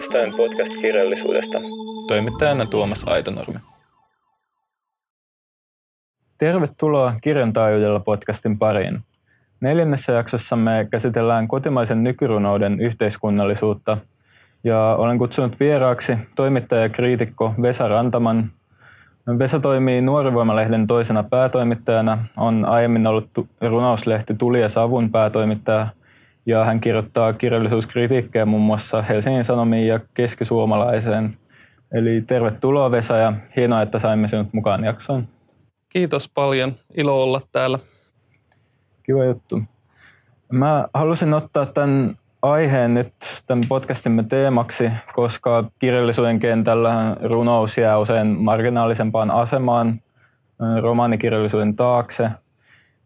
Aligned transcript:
uudestaan 0.00 0.36
podcast-kirjallisuudesta. 0.36 1.58
Toimittajana 2.08 2.66
Tuomas 2.66 3.04
Aitonurmi. 3.08 3.58
Tervetuloa 6.38 7.14
Kirjan 7.22 7.52
taajuudella 7.52 8.00
podcastin 8.00 8.58
pariin. 8.58 9.00
Neljännessä 9.60 10.12
jaksossa 10.12 10.56
me 10.56 10.88
käsitellään 10.90 11.48
kotimaisen 11.48 12.04
nykyrunouden 12.04 12.80
yhteiskunnallisuutta 12.80 13.98
ja 14.64 14.96
olen 14.98 15.18
kutsunut 15.18 15.60
vieraaksi 15.60 16.12
toimittaja 16.34 16.82
ja 16.82 16.88
kriitikko 16.88 17.54
Vesa 17.62 17.88
Rantaman. 17.88 18.50
Vesa 19.38 19.60
toimii 19.60 20.00
Nuorivoimalehden 20.00 20.86
toisena 20.86 21.22
päätoimittajana, 21.22 22.18
on 22.36 22.64
aiemmin 22.64 23.06
ollut 23.06 23.30
runouslehti 23.60 24.34
Tuli 24.34 24.60
ja 24.60 24.68
Savun 24.68 25.10
päätoimittaja 25.10 25.86
ja 26.46 26.64
hän 26.64 26.80
kirjoittaa 26.80 27.32
kirjallisuuskritiikkejä 27.32 28.46
muun 28.46 28.62
muassa 28.62 29.02
Helsingin 29.02 29.44
Sanomiin 29.44 29.86
ja 29.86 30.00
Keskisuomalaiseen. 30.14 31.36
Eli 31.92 32.20
tervetuloa 32.20 32.90
Vesa 32.90 33.16
ja 33.16 33.32
hienoa, 33.56 33.82
että 33.82 33.98
saimme 33.98 34.28
sinut 34.28 34.52
mukaan 34.52 34.84
jaksoon. 34.84 35.28
Kiitos 35.88 36.28
paljon, 36.28 36.74
ilo 36.96 37.22
olla 37.22 37.40
täällä. 37.52 37.78
Kiva 39.02 39.24
juttu. 39.24 39.62
Mä 40.52 40.88
halusin 40.94 41.34
ottaa 41.34 41.66
tämän 41.66 42.18
aiheen 42.42 42.94
nyt 42.94 43.12
tämän 43.46 43.64
podcastimme 43.68 44.22
teemaksi, 44.22 44.90
koska 45.14 45.70
kirjallisuuden 45.78 46.40
kentällä 46.40 47.16
runous 47.22 47.78
jää 47.78 47.98
usein 47.98 48.26
marginaalisempaan 48.26 49.30
asemaan 49.30 50.00
romaanikirjallisuuden 50.82 51.76
taakse– 51.76 52.30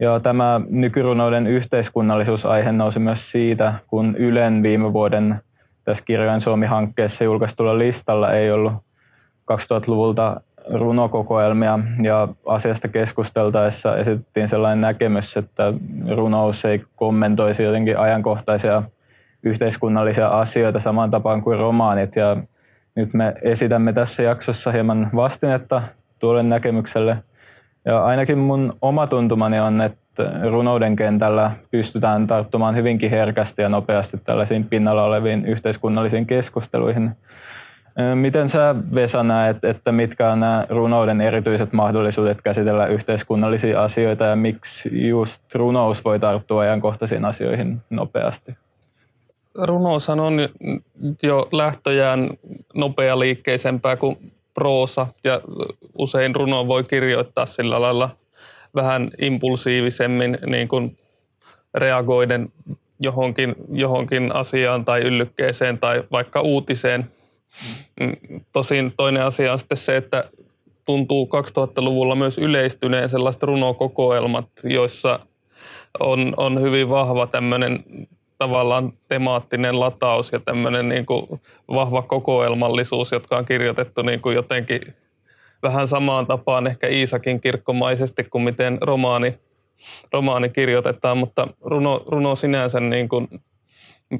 ja 0.01 0.21
tämä 0.21 0.61
nykyrunouden 0.71 1.47
yhteiskunnallisuusaihe 1.47 2.73
nousi 2.73 2.99
myös 2.99 3.31
siitä, 3.31 3.75
kun 3.87 4.17
Ylen 4.17 4.63
viime 4.63 4.93
vuoden 4.93 5.41
tässä 5.85 6.05
Kirjojen 6.05 6.41
Suomi-hankkeessa 6.41 7.25
julkaistulla 7.25 7.79
listalla 7.79 8.33
ei 8.33 8.51
ollut 8.51 8.73
2000-luvulta 9.53 10.41
runokokoelmia. 10.75 11.79
Ja 12.03 12.29
asiasta 12.47 12.89
keskusteltaessa 12.89 13.97
esitettiin 13.97 14.49
sellainen 14.49 14.81
näkemys, 14.81 15.37
että 15.37 15.73
runous 16.09 16.65
ei 16.65 16.85
kommentoisi 16.97 17.63
jotenkin 17.63 17.99
ajankohtaisia 17.99 18.83
yhteiskunnallisia 19.43 20.29
asioita 20.29 20.81
samaan 20.81 21.11
tapaan 21.11 21.43
kuin 21.43 21.59
romaanit. 21.59 22.17
Ja 22.17 22.37
nyt 22.95 23.15
me 23.15 23.35
esitämme 23.43 23.93
tässä 23.93 24.23
jaksossa 24.23 24.73
hieman 24.73 25.11
vastinetta 25.17 25.83
tuolle 26.19 26.43
näkemykselle– 26.43 27.17
ja 27.85 28.05
ainakin 28.05 28.39
mun 28.39 28.73
oma 28.83 29.07
tuntumani 29.07 29.61
on, 29.61 29.81
että 29.81 30.33
runouden 30.51 30.97
kentällä 30.97 31.51
pystytään 31.71 32.27
tarttumaan 32.27 32.77
hyvinkin 32.77 33.11
herkästi 33.11 33.63
ja 33.63 33.69
nopeasti 33.69 34.19
tällaisiin 34.25 34.65
pinnalla 34.65 35.05
oleviin 35.05 35.47
yhteiskunnallisiin 35.47 36.27
keskusteluihin. 36.27 37.11
Miten 38.15 38.49
sä 38.49 38.75
Vesa 38.95 39.23
näet, 39.23 39.65
että 39.65 39.93
mitkä 39.93 40.33
on 40.33 40.41
nämä 40.41 40.67
runouden 40.69 41.21
erityiset 41.21 41.73
mahdollisuudet 41.73 42.43
käsitellä 42.43 42.87
yhteiskunnallisia 42.87 43.83
asioita 43.83 44.25
ja 44.25 44.37
miksi 44.37 45.09
just 45.09 45.55
runous 45.55 46.05
voi 46.05 46.21
tarttua 46.21 46.63
ajankohtaisiin 46.63 47.25
asioihin 47.25 47.81
nopeasti? 47.91 48.55
Runoushan 49.55 50.21
on 50.21 50.49
jo 51.23 51.49
lähtöjään 51.53 52.31
nopea 52.75 53.19
liikkeisempää 53.19 53.97
kuin 53.97 54.33
proosa 54.55 55.07
ja 55.25 55.41
usein 55.99 56.35
runo 56.35 56.67
voi 56.67 56.85
kirjoittaa 56.85 57.47
sillä 57.47 57.81
lailla 57.81 58.11
vähän 58.75 59.11
impulsiivisemmin 59.21 60.39
niin 60.47 60.69
kuin 60.69 60.99
reagoiden 61.75 62.53
johonkin, 63.01 63.55
johonkin 63.73 64.35
asiaan 64.35 64.85
tai 64.85 65.01
yllykkeeseen 65.01 65.79
tai 65.79 66.05
vaikka 66.13 66.41
uutiseen. 66.41 67.11
Mm, 68.01 68.41
tosin 68.53 68.93
toinen 68.97 69.23
asia 69.23 69.53
on 69.53 69.59
sitten 69.59 69.79
se, 69.79 69.97
että 69.97 70.25
tuntuu 70.85 71.29
2000-luvulla 71.59 72.15
myös 72.15 72.39
yleistyneen 72.39 73.09
sellaiset 73.09 73.43
runokokoelmat, 73.43 74.49
joissa 74.65 75.19
on, 76.01 76.35
on 76.37 76.61
hyvin 76.61 76.89
vahva 76.89 77.27
tämmöinen 77.27 77.85
tavallaan 78.39 78.93
temaattinen 79.09 79.81
lataus 79.81 80.33
ja 80.33 80.41
tämmöinen 80.41 80.89
niin 80.89 81.07
kuin 81.07 81.41
vahva 81.69 82.03
kokoelmallisuus, 82.03 83.13
jotka 83.13 83.37
on 83.37 83.45
kirjoitettu 83.45 84.03
niin 84.03 84.21
kuin 84.21 84.35
jotenkin 84.35 84.81
vähän 85.63 85.89
samaan 85.89 86.27
tapaan 86.27 86.67
ehkä 86.67 86.89
Iisakin 86.89 87.41
kirkkomaisesti 87.41 88.25
kuin 88.25 88.45
miten 88.45 88.79
romaani, 88.81 89.39
romaani 90.13 90.49
kirjoitetaan, 90.49 91.19
mutta 91.19 91.49
runo, 91.61 92.05
runo 92.07 92.37
sinänsä 92.37 92.81
niin 92.81 93.09
kuin 93.09 93.29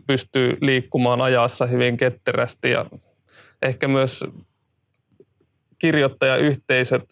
pystyy 0.07 0.59
liikkumaan 0.61 1.21
ajassa 1.21 1.67
hyvin 1.67 1.97
ketterästi 1.97 2.71
ja 2.71 2.87
ehkä 3.63 3.89
myös 3.89 4.25
kirjoittajayhteisöt, 5.79 7.05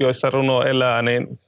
joissa 0.00 0.30
runo 0.30 0.62
elää, 0.62 1.02
niin 1.02 1.38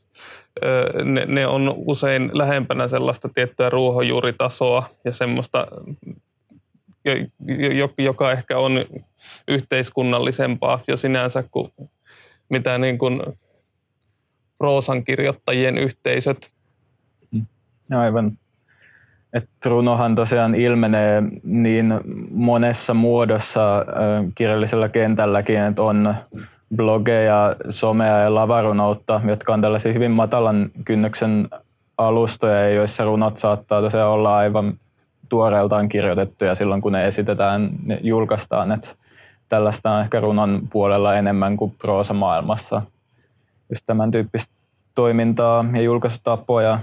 ne, 1.04 1.24
ne 1.26 1.46
on 1.46 1.74
usein 1.76 2.30
lähempänä 2.32 2.88
sellaista 2.88 3.28
tiettyä 3.28 3.70
ruohonjuuritasoa 3.70 4.90
ja 5.04 5.12
semmoista, 5.12 5.66
joka 7.98 8.32
ehkä 8.32 8.58
on 8.58 8.84
yhteiskunnallisempaa 9.48 10.80
jo 10.88 10.96
sinänsä 10.96 11.44
kuin 11.50 11.72
mitä 12.48 12.78
niin 12.78 12.98
kuin 12.98 13.22
proosan 14.58 15.04
kirjoittajien 15.04 15.78
yhteisöt. 15.78 16.50
Mm. 17.30 17.46
Aivan. 17.96 18.38
että 19.32 19.68
runohan 19.70 20.14
tosiaan 20.14 20.54
ilmenee 20.54 21.22
niin 21.42 22.00
monessa 22.30 22.94
muodossa 22.94 23.84
kirjallisella 24.34 24.88
kentälläkin, 24.88 25.60
että 25.60 25.82
on 25.82 26.14
blogeja, 26.76 27.56
somea 27.70 28.18
ja 28.18 28.34
lavarunoutta, 28.34 29.20
jotka 29.26 29.54
on 29.54 29.60
tällaisia 29.60 29.92
hyvin 29.92 30.10
matalan 30.10 30.70
kynnyksen 30.84 31.48
alustoja, 31.98 32.70
joissa 32.70 33.04
runot 33.04 33.36
saattaa 33.36 33.80
tosiaan 33.80 34.10
olla 34.10 34.36
aivan 34.36 34.74
tuoreeltaan 35.28 35.88
kirjoitettuja 35.88 36.54
silloin, 36.54 36.82
kun 36.82 36.92
ne 36.92 37.06
esitetään, 37.06 37.70
ne 37.82 37.98
julkaistaan. 38.02 38.72
Että 38.72 38.88
tällaista 39.48 39.90
on 39.90 40.00
ehkä 40.00 40.20
runon 40.20 40.62
puolella 40.72 41.14
enemmän 41.14 41.56
kuin 41.56 41.74
proosamaailmassa. 41.78 42.82
Just 43.68 43.82
tämän 43.86 44.10
tyyppistä 44.10 44.54
toimintaa 44.94 45.64
ja 45.72 45.82
julkaisutapoja. 45.82 46.78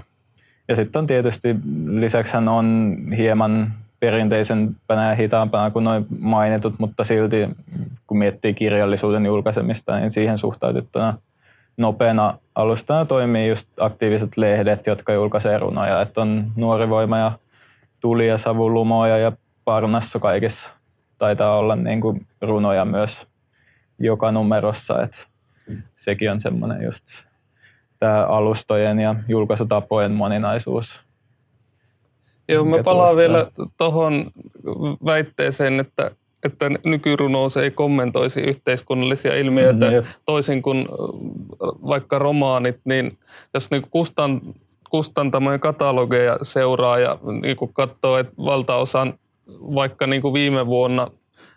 Ja 0.68 0.76
sitten 0.76 1.00
on 1.00 1.06
tietysti 1.06 1.56
lisäksi 1.86 2.36
on 2.36 2.96
hieman 3.16 3.72
perinteisempänä 4.02 5.08
ja 5.08 5.14
hitaampana 5.14 5.70
kuin 5.70 5.84
noin 5.84 6.06
mainitut, 6.18 6.74
mutta 6.78 7.04
silti 7.04 7.48
kun 8.06 8.18
miettii 8.18 8.54
kirjallisuuden 8.54 9.26
julkaisemista, 9.26 9.96
niin 9.98 10.10
siihen 10.10 10.38
suhtautettuna 10.38 11.18
nopeana 11.76 12.38
alustana 12.54 13.04
toimii 13.04 13.48
just 13.48 13.68
aktiiviset 13.80 14.36
lehdet, 14.36 14.86
jotka 14.86 15.12
julkaisee 15.12 15.58
runoja. 15.58 16.00
Että 16.00 16.20
on 16.20 16.52
Nuorivoima 16.56 17.18
ja 17.18 17.32
Tuli 18.00 18.28
ja 18.28 18.38
Savulumoja 18.38 19.18
ja 19.18 19.32
Parnassa 19.64 20.18
kaikissa 20.18 20.70
taitaa 21.18 21.58
olla 21.58 21.76
niin 21.76 22.00
kuin 22.00 22.26
runoja 22.40 22.84
myös 22.84 23.26
joka 23.98 24.32
numerossa. 24.32 25.02
Että 25.02 25.16
sekin 25.96 26.30
on 26.30 26.40
semmoinen 26.40 26.82
just 26.82 27.04
tämä 27.98 28.26
alustojen 28.26 29.00
ja 29.00 29.14
julkaisutapojen 29.28 30.12
moninaisuus. 30.12 31.00
Joo, 32.48 32.64
mä 32.64 32.82
palaan 32.82 33.16
vielä 33.16 33.46
tuohon 33.78 34.30
väitteeseen, 35.04 35.80
että, 35.80 36.10
että 36.44 36.70
nykyrunous 36.84 37.56
ei 37.56 37.70
kommentoisi 37.70 38.40
yhteiskunnallisia 38.40 39.36
ilmiöitä 39.36 39.90
mm, 39.90 40.06
toisin 40.24 40.62
kuin 40.62 40.88
vaikka 41.86 42.18
romaanit, 42.18 42.76
niin 42.84 43.18
jos 43.54 43.70
niin 43.70 43.82
kustan, 43.90 44.40
kustantamojen 44.90 45.60
katalogeja 45.60 46.36
seuraa 46.42 46.98
ja 46.98 47.18
niin 47.42 47.56
katsoo, 47.72 48.18
että 48.18 48.32
valtaosan 48.38 49.14
vaikka 49.60 50.06
niin 50.06 50.22
kuin 50.22 50.34
viime 50.34 50.66
vuonna 50.66 51.08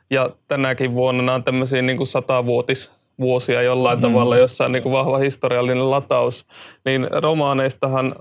ja 0.10 0.30
tänäkin 0.48 0.94
vuonna 0.94 1.34
on 1.34 1.44
tämmöisiä 1.44 1.82
niin 1.82 1.98
kuin 1.98 2.08
satavuotisvuosia 2.08 3.62
jollain 3.62 3.98
mm. 3.98 4.02
tavalla, 4.02 4.38
jossa 4.38 4.66
on 4.66 4.72
niin 4.72 4.84
kuin 4.84 4.94
vahva 4.94 5.18
historiallinen 5.18 5.92
lataus, 5.92 6.46
niin 6.86 7.08
romaaneistahan 7.12 8.16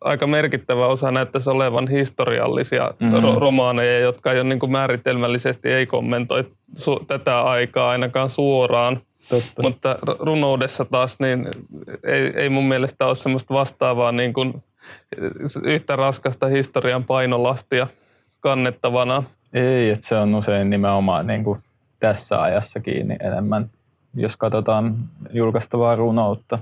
aika 0.00 0.26
merkittävä 0.26 0.86
osa 0.86 1.10
näyttäisi 1.10 1.50
olevan 1.50 1.88
historiallisia 1.88 2.90
mm-hmm. 3.00 3.38
romaaneja, 3.38 3.98
jotka 3.98 4.32
jo 4.32 4.42
niin 4.42 4.58
kuin 4.58 4.72
määritelmällisesti 4.72 5.68
ei 5.68 5.86
kommentoi 5.86 6.44
su- 6.78 7.04
tätä 7.06 7.42
aikaa 7.42 7.90
ainakaan 7.90 8.30
suoraan. 8.30 9.00
Totta. 9.28 9.62
Mutta 9.62 9.98
runoudessa 10.02 10.84
taas 10.84 11.16
niin 11.20 11.48
ei, 12.04 12.32
ei 12.34 12.48
mun 12.48 12.68
mielestä 12.68 13.06
ole 13.06 13.14
semmoista 13.14 13.54
vastaavaa 13.54 14.12
niin 14.12 14.32
kuin 14.32 14.62
yhtä 15.64 15.96
raskasta 15.96 16.46
historian 16.46 17.04
painolastia 17.04 17.86
kannettavana. 18.40 19.22
Ei, 19.52 19.90
että 19.90 20.06
se 20.06 20.16
on 20.16 20.34
usein 20.34 20.70
nimenomaan 20.70 21.26
niin 21.26 21.44
kuin 21.44 21.60
tässä 22.00 22.42
ajassa 22.42 22.80
kiinni 22.80 23.16
enemmän, 23.20 23.70
jos 24.14 24.36
katsotaan 24.36 24.94
julkaistavaa 25.32 25.96
runoutta. 25.96 26.58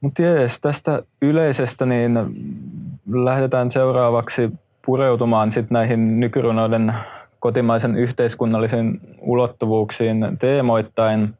Mutta 0.00 0.22
jees, 0.22 0.60
tästä 0.60 1.02
yleisestä 1.22 1.86
niin 1.86 2.18
lähdetään 3.12 3.70
seuraavaksi 3.70 4.50
pureutumaan 4.86 5.50
sit 5.50 5.70
näihin 5.70 6.20
nykyrunouden 6.20 6.94
kotimaisen 7.40 7.96
yhteiskunnallisiin 7.96 9.00
ulottuvuuksiin 9.20 10.36
teemoittain. 10.38 11.34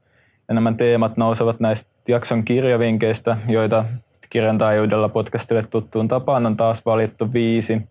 Ja 0.48 0.54
nämä 0.54 0.72
teemat 0.72 1.16
nousevat 1.16 1.60
näistä 1.60 1.90
jakson 2.08 2.44
kirjavinkeistä, 2.44 3.36
joita 3.48 3.84
kirjan 4.30 4.58
taajuudella 4.58 5.08
podcastille 5.08 5.62
tuttuun 5.70 6.08
tapaan 6.08 6.46
on 6.46 6.56
taas 6.56 6.86
valittu 6.86 7.32
viisi 7.32 7.82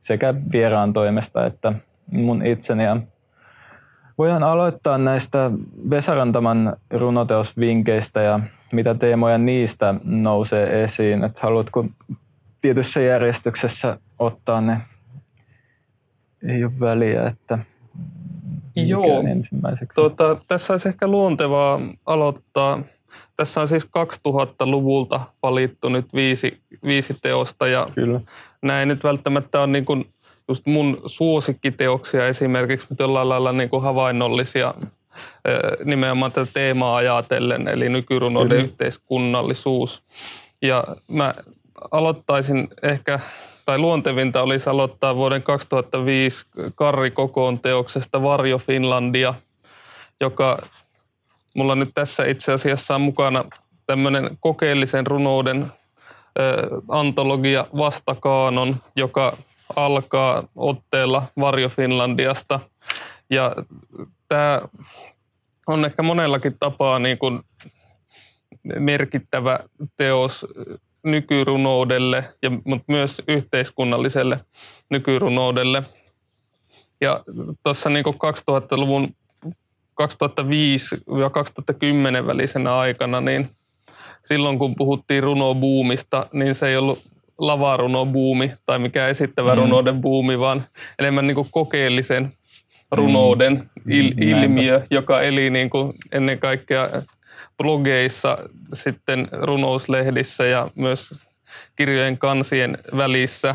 sekä 0.00 0.34
vieraan 0.52 0.92
toimesta 0.92 1.46
että 1.46 1.72
mun 2.12 2.46
itseni. 2.46 2.84
Voidaan 4.18 4.42
aloittaa 4.42 4.98
näistä 4.98 5.50
Vesarantaman 5.90 6.76
runoteosvinkkeistä 6.90 8.22
ja 8.22 8.40
mitä 8.72 8.94
teemoja 8.94 9.38
niistä 9.38 9.94
nousee 10.04 10.82
esiin. 10.82 11.24
Et 11.24 11.38
haluatko 11.38 11.84
tietyssä 12.60 13.00
järjestyksessä 13.00 13.98
ottaa 14.18 14.60
ne? 14.60 14.80
Ei 16.48 16.64
ole 16.64 16.72
väliä, 16.80 17.26
että 17.26 17.58
Joo. 18.76 19.20
ensimmäiseksi. 19.20 19.96
Tuota, 19.96 20.36
tässä 20.48 20.72
olisi 20.72 20.88
ehkä 20.88 21.08
luontevaa 21.08 21.80
aloittaa. 22.06 22.82
Tässä 23.36 23.60
on 23.60 23.68
siis 23.68 23.86
2000-luvulta 24.28 25.20
valittu 25.42 25.88
nyt 25.88 26.14
viisi, 26.14 26.60
viisi 26.84 27.16
teosta 27.22 27.66
ja 27.66 27.86
Kyllä. 27.94 28.20
nämä 28.62 28.80
ei 28.80 28.86
nyt 28.86 29.04
välttämättä 29.04 29.58
ole 29.58 29.66
niin 29.66 29.84
kuin 29.84 30.04
just 30.48 30.66
mun 30.66 31.00
suosikkiteoksia 31.06 32.28
esimerkiksi, 32.28 32.86
mutta 32.88 33.04
jollain 33.04 33.28
lailla 33.28 33.52
niin 33.52 33.68
kuin 33.68 33.82
havainnollisia 33.82 34.74
nimenomaan 35.84 36.32
tätä 36.32 36.50
teemaa 36.54 36.96
ajatellen, 36.96 37.68
eli 37.68 37.88
nykyrunouden 37.88 38.50
Kyllä. 38.50 38.64
yhteiskunnallisuus. 38.64 40.02
Ja 40.62 40.84
mä 41.08 41.34
aloittaisin 41.90 42.68
ehkä, 42.82 43.20
tai 43.64 43.78
luontevinta 43.78 44.42
olisi 44.42 44.70
aloittaa 44.70 45.16
vuoden 45.16 45.42
2005 45.42 46.46
Karri 46.74 47.10
Kokoon 47.10 47.58
teoksesta 47.58 48.22
Varjo 48.22 48.58
Finlandia, 48.58 49.34
joka 50.20 50.58
mulla 51.56 51.74
nyt 51.74 51.90
tässä 51.94 52.24
itse 52.24 52.52
asiassa 52.52 52.94
on 52.94 53.00
mukana 53.00 53.44
tämmöinen 53.86 54.38
kokeellisen 54.40 55.06
runouden 55.06 55.72
ö, 56.38 56.68
antologia 56.88 57.66
Vastakaanon, 57.76 58.76
joka 58.96 59.36
alkaa 59.76 60.44
otteella 60.56 61.22
Varjo 61.40 61.68
Finlandiasta. 61.68 62.60
Ja 63.30 63.56
tämä 64.28 64.62
on 65.66 65.84
ehkä 65.84 66.02
monellakin 66.02 66.56
tapaa 66.58 66.98
niin 66.98 67.18
kuin 67.18 67.40
merkittävä 68.78 69.58
teos 69.96 70.46
nykyrunoudelle, 71.02 72.24
ja, 72.42 72.50
mutta 72.50 72.84
myös 72.92 73.22
yhteiskunnalliselle 73.28 74.40
nykyrunoudelle. 74.90 75.82
Ja 77.00 77.24
tuossa 77.62 77.90
niin 77.90 78.04
2000-luvun 78.06 79.14
2005 79.94 80.96
ja 81.20 81.30
2010 81.30 82.26
välisenä 82.26 82.76
aikana, 82.76 83.20
niin 83.20 83.50
silloin 84.24 84.58
kun 84.58 84.74
puhuttiin 84.76 85.22
runobuumista, 85.22 86.26
niin 86.32 86.54
se 86.54 86.68
ei 86.68 86.76
ollut 86.76 86.98
lavarunobuumi 87.38 88.52
tai 88.66 88.78
mikä 88.78 89.08
esittävä 89.08 89.54
Mm. 89.54 89.58
runouden 89.58 90.00
buumi, 90.00 90.40
vaan 90.40 90.64
enemmän 90.98 91.26
niin 91.26 91.34
kuin 91.34 91.48
kokeellisen 91.50 92.32
runouden 92.92 93.70
il- 93.88 94.14
Mm, 94.14 94.30
näinpä. 94.30 94.44
ilmiö, 94.46 94.80
joka 94.90 95.20
eli 95.20 95.50
niin 95.50 95.70
kuin 95.70 95.92
ennen 96.12 96.38
kaikkea 96.38 96.88
blogeissa, 97.58 98.38
sitten 98.72 99.28
runouslehdissä 99.32 100.44
ja 100.46 100.70
myös 100.74 101.14
kirjojen 101.76 102.18
kansien 102.18 102.78
välissä. 102.96 103.54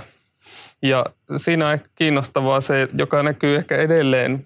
Ja 0.82 1.06
siinä 1.38 1.70
on 1.70 1.80
kiinnostavaa 1.96 2.62
se, 2.62 2.88
joka 2.98 3.24
näkyy 3.24 3.56
ehkä 3.56 3.78
edelleen 3.78 4.46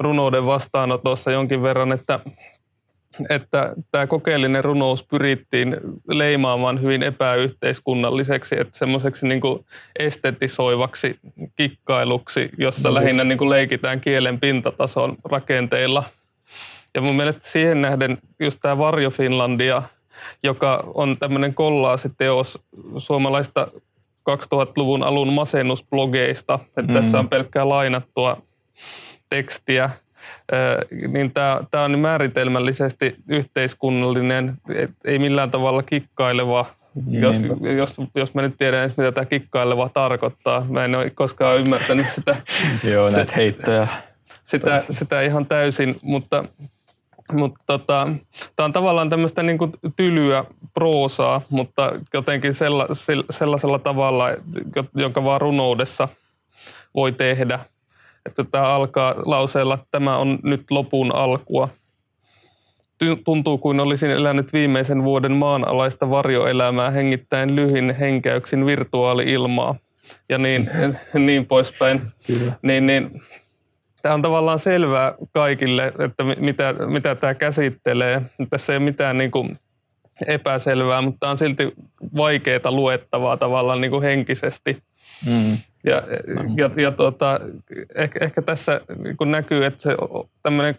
runouden 0.00 0.46
vastaanotossa 0.46 1.30
jonkin 1.30 1.62
verran, 1.62 1.92
että, 1.92 2.20
että 3.30 3.74
tämä 3.90 4.06
kokeellinen 4.06 4.64
runous 4.64 5.02
pyrittiin 5.02 5.76
leimaamaan 6.08 6.82
hyvin 6.82 7.02
epäyhteiskunnalliseksi, 7.02 8.60
että 8.60 8.78
semmoiseksi 8.78 9.28
niin 9.28 9.40
estetisoivaksi 9.98 11.18
kikkailuksi, 11.56 12.50
jossa 12.58 12.88
No 12.88 12.94
lähinnä 12.94 13.24
niin 13.24 13.38
kuin 13.38 13.50
leikitään 13.50 14.00
kielen 14.00 14.40
pintatason 14.40 15.16
rakenteilla. 15.24 16.04
Ja 16.94 17.00
mun 17.00 17.16
mielestä 17.16 17.44
siihen 17.44 17.82
nähden 17.82 18.18
just 18.40 18.60
tämä 18.62 18.78
Varjo 18.78 19.10
Finlandia, 19.10 19.82
joka 20.42 20.84
on 20.94 21.16
tämmöinen 21.18 21.54
kollaasiteos 21.54 22.58
suomalaista 22.96 23.68
2000-luvun 24.30 25.02
alun 25.02 25.32
masennusblogeista, 25.32 26.58
että 26.64 26.82
Mm. 26.82 26.92
tässä 26.92 27.18
on 27.18 27.28
pelkkää 27.28 27.68
lainattua 27.68 28.42
tekstiä, 29.28 29.90
niin 31.08 31.32
tämä 31.70 31.84
on 31.84 31.98
määritelmällisesti 31.98 33.16
yhteiskunnallinen, 33.28 34.54
et 34.74 34.90
ei 35.04 35.18
millään 35.18 35.50
tavalla 35.50 35.82
kikkaileva, 35.82 36.66
jos, 37.10 37.42
Niinpä. 37.42 37.68
jos, 37.68 37.96
jos 38.14 38.34
mä 38.34 38.42
nyt 38.42 38.54
tiedän 38.58 38.80
edes, 38.84 38.96
mitä 38.96 39.12
tämä 39.12 39.24
kikkaileva 39.24 39.88
tarkoittaa. 39.88 40.66
Mä 40.68 40.84
en 40.84 40.94
ole 40.94 41.10
koskaan 41.10 41.58
ymmärtänyt 41.58 42.06
sitä, 42.10 42.36
Joo, 42.92 43.10
näitä 43.10 43.32
heittoja. 43.36 43.86
sitä, 44.44 44.82
sitä 44.90 45.22
ihan 45.22 45.46
täysin, 45.46 45.96
mutta, 46.02 46.44
mutta 47.32 47.60
tota, 47.66 48.08
tämä 48.56 48.64
on 48.64 48.72
tavallaan 48.72 49.08
tämmöistä 49.10 49.42
niin 49.42 49.58
kuin 49.58 49.72
tylyä 49.96 50.44
proosaa, 50.74 51.40
mutta 51.50 51.92
jotenkin 52.14 52.54
sella, 52.54 52.84
sel- 52.84 53.24
sellaisella 53.30 53.78
tavalla, 53.78 54.30
jo- 54.76 54.84
jonka 54.94 55.24
vaan 55.24 55.40
runoudessa 55.40 56.08
voi 56.94 57.12
tehdä. 57.12 57.60
Että 58.26 58.44
tämä 58.44 58.64
alkaa 58.64 59.14
lauseella, 59.24 59.74
että 59.74 59.86
tämä 59.90 60.16
on 60.16 60.38
nyt 60.42 60.70
lopun 60.70 61.14
alkua. 61.14 61.68
Tuntuu 63.24 63.58
kuin 63.58 63.80
olisin 63.80 64.10
elänyt 64.10 64.52
viimeisen 64.52 65.04
vuoden 65.04 65.32
maanalaista 65.32 66.10
varjoelämää 66.10 66.90
hengittäen 66.90 67.56
lyhin 67.56 67.94
henkäyksin 68.00 68.66
virtuaali-ilmaa 68.66 69.74
ja 70.28 70.38
niin, 70.38 70.70
niin 71.26 71.46
poispäin 71.46 72.02
Kyllä. 72.26 72.52
niin, 72.62 72.86
niin 72.86 73.22
tämä 74.02 74.14
on 74.14 74.22
tavallaan 74.22 74.58
selvää 74.58 75.14
kaikille, 75.32 75.92
että 75.98 76.24
mi- 76.24 76.36
mitä, 76.40 76.74
mitä 76.86 77.14
tämä 77.14 77.34
käsittelee. 77.34 78.22
Tässä 78.50 78.72
ei 78.72 78.76
ole 78.76 78.84
mitään 78.84 79.18
niin 79.18 79.30
kuin 79.30 79.58
epäselvää, 80.26 81.02
mutta 81.02 81.18
tämä 81.20 81.30
on 81.30 81.36
silti 81.36 81.72
vaikeaa 82.16 82.70
luettavaa 82.70 83.36
tavallaan 83.36 83.80
niin 83.80 83.90
kuin 83.90 84.02
henkisesti. 84.02 84.78
Mm. 85.26 85.58
Ja, 85.86 86.02
ja, 86.56 86.70
ja 86.82 86.90
tuota, 86.90 87.40
ehkä, 87.94 88.24
ehkä 88.24 88.42
tässä 88.42 88.80
niin 89.02 89.16
kuin 89.16 89.30
näkyy, 89.30 89.64
että 89.64 89.82
se 89.82 89.96
tämmöinen 90.42 90.78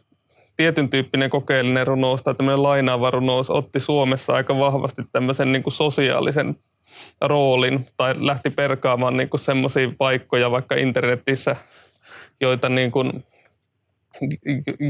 tietyn 0.58 0.90
tyyppinen 0.90 1.30
kokeellinen 1.30 1.88
runous 1.88 2.24
tai 2.24 2.36
tämmöinen 2.36 2.64
lainaava 2.64 3.12
runous 3.12 3.50
otti 3.50 3.80
Suomessa 3.80 4.34
aika 4.34 4.58
vahvasti 4.58 5.02
tämmöisen 5.12 5.52
niin 5.52 5.64
kuin 5.64 5.74
sosiaalisen 5.74 6.56
roolin 7.22 7.88
tai 7.98 8.16
lähti 8.26 8.50
perkaamaan 8.50 9.18
niin 9.18 9.30
semmoisia 9.36 9.92
paikkoja 9.98 10.52
vaikka 10.52 10.76
internetissä, 10.76 11.56
joita, 12.42 12.70
niin 12.70 12.92
kuin, 12.92 13.24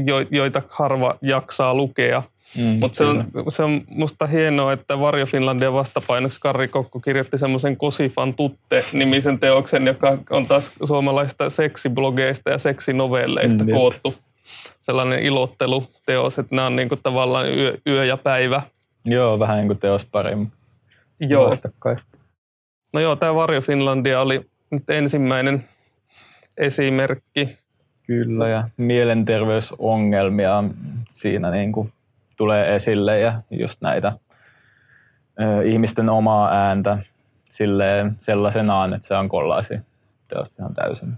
jo, 0.06 0.20
joita 0.30 0.62
harva 0.68 1.14
jaksaa 1.22 1.74
lukea. 1.74 2.22
Mm, 2.56 2.62
Mutta 2.64 2.96
se 2.96 3.04
on, 3.04 3.24
se 3.48 3.62
on 3.62 3.82
musta 3.88 4.26
hienoa, 4.26 4.72
että 4.72 5.00
Varjo 5.00 5.26
Finlandia 5.26 5.72
vastapainoksi 5.72 6.40
Karri 6.40 6.68
Kokko 6.68 7.00
kirjoitti 7.00 7.38
semmoisen 7.38 7.76
Kosifan 7.76 8.34
Tutte-nimisen 8.34 9.38
teoksen, 9.38 9.86
joka 9.86 10.18
on 10.30 10.46
taas 10.46 10.72
suomalaista 10.84 11.50
seksiblogeista 11.50 12.50
ja 12.50 12.58
seksinovelleista 12.58 13.64
Mm, 13.64 13.70
koottu. 13.70 14.14
Sellainen 14.80 15.22
ilotteluteos, 15.22 16.38
että 16.38 16.56
nämä 16.56 16.66
on 16.66 16.76
niinku 16.76 16.96
tavallaan 16.96 17.58
yö, 17.58 17.78
yö 17.86 18.04
ja 18.04 18.16
päivä. 18.16 18.62
Joo, 19.04 19.38
vähän 19.38 19.56
niin 19.56 19.66
kuin 19.66 19.78
teosparin 19.78 20.52
Joo. 21.20 21.46
vastakkaista. 21.50 22.18
No 22.94 23.00
joo, 23.00 23.16
tämä 23.16 23.34
Varjo 23.34 23.60
Finlandia 23.60 24.20
oli 24.20 24.40
nyt 24.70 24.90
ensimmäinen 24.90 25.64
esimerkki. 26.56 27.58
Kyllä, 28.08 28.48
ja 28.48 28.68
mielenterveysongelmia 28.76 30.64
siinä 31.10 31.50
niin 31.50 31.72
kuin 31.72 31.92
tulee 32.36 32.74
esille 32.74 33.20
ja 33.20 33.42
just 33.50 33.80
näitä 33.80 34.12
ö, 35.40 35.62
ihmisten 35.64 36.08
omaa 36.08 36.52
ääntä 36.52 36.98
silleen 37.50 38.16
sellaisenaan, 38.20 38.94
että 38.94 39.08
se 39.08 39.14
on 39.14 39.28
kollaasi 39.28 39.74
teos 40.28 40.54
ihan 40.58 40.74
täysin. 40.74 41.12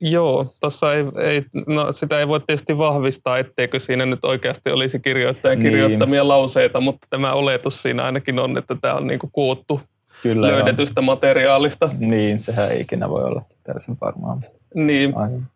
Joo, 0.00 0.54
tuossa 0.60 0.94
ei, 0.94 1.04
ei, 1.22 1.44
no 1.66 1.92
sitä 1.92 2.18
ei 2.18 2.28
voi 2.28 2.40
tietysti 2.40 2.78
vahvistaa, 2.78 3.38
etteikö 3.38 3.78
siinä 3.80 4.06
nyt 4.06 4.24
oikeasti 4.24 4.70
olisi 4.70 5.00
kirjoittajan 5.00 5.58
Niin. 5.58 5.70
kirjoittamia 5.72 6.28
lauseita, 6.28 6.80
mutta 6.80 7.06
tämä 7.10 7.32
oletus 7.32 7.82
siinä 7.82 8.02
ainakin 8.04 8.38
on, 8.38 8.58
että 8.58 8.74
tämä 8.80 8.94
on 8.94 9.06
niinku 9.06 9.28
koottu 9.32 9.80
Kyllä 10.22 10.46
löydetystä 10.46 11.00
materiaalista. 11.00 11.90
Niin, 11.98 12.42
sehän 12.42 12.70
ei 12.70 12.80
ikinä 12.80 13.08
voi 13.08 13.24
olla 13.24 13.42
täysin 13.64 13.96
varmaa. 14.00 14.40
Niin, 14.74 15.16
Aivan. 15.16 15.46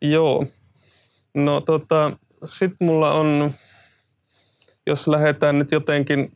Joo. 0.00 0.46
No 1.34 1.60
tota, 1.60 2.12
sit 2.44 2.72
mulla 2.80 3.12
on, 3.12 3.52
jos 4.86 5.08
lähdetään 5.08 5.58
nyt 5.58 5.72
jotenkin, 5.72 6.32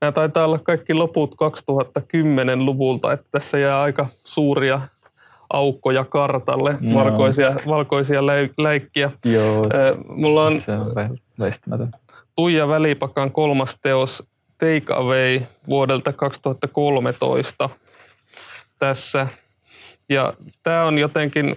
nämä 0.00 0.12
taitaa 0.12 0.44
olla 0.44 0.58
kaikki 0.58 0.94
loput 0.94 1.34
2010-luvulta, 1.34 3.12
että 3.12 3.26
tässä 3.30 3.58
jää 3.58 3.80
aika 3.82 4.06
suuria 4.24 4.80
aukkoja 5.52 6.04
kartalle, 6.04 6.76
No. 6.80 6.94
valkoisia, 7.04 7.56
valkoisia 7.66 8.20
läi- 8.20 8.54
läikkiä. 8.58 9.10
Joo, 9.24 9.64
Mulla 10.08 10.46
on 10.46 10.60
se 10.60 10.72
on 10.72 10.86
vä- 10.86 11.18
väistämätön. 11.38 11.90
Tuija 12.36 12.68
Välipakan 12.68 13.32
kolmas 13.32 13.76
teos 13.82 14.22
Take 14.58 14.94
Away 14.94 15.40
vuodelta 15.68 16.12
2013 16.12 17.70
tässä. 18.78 19.28
Ja 20.08 20.32
tämä 20.62 20.84
on 20.84 20.98
jotenkin, 20.98 21.56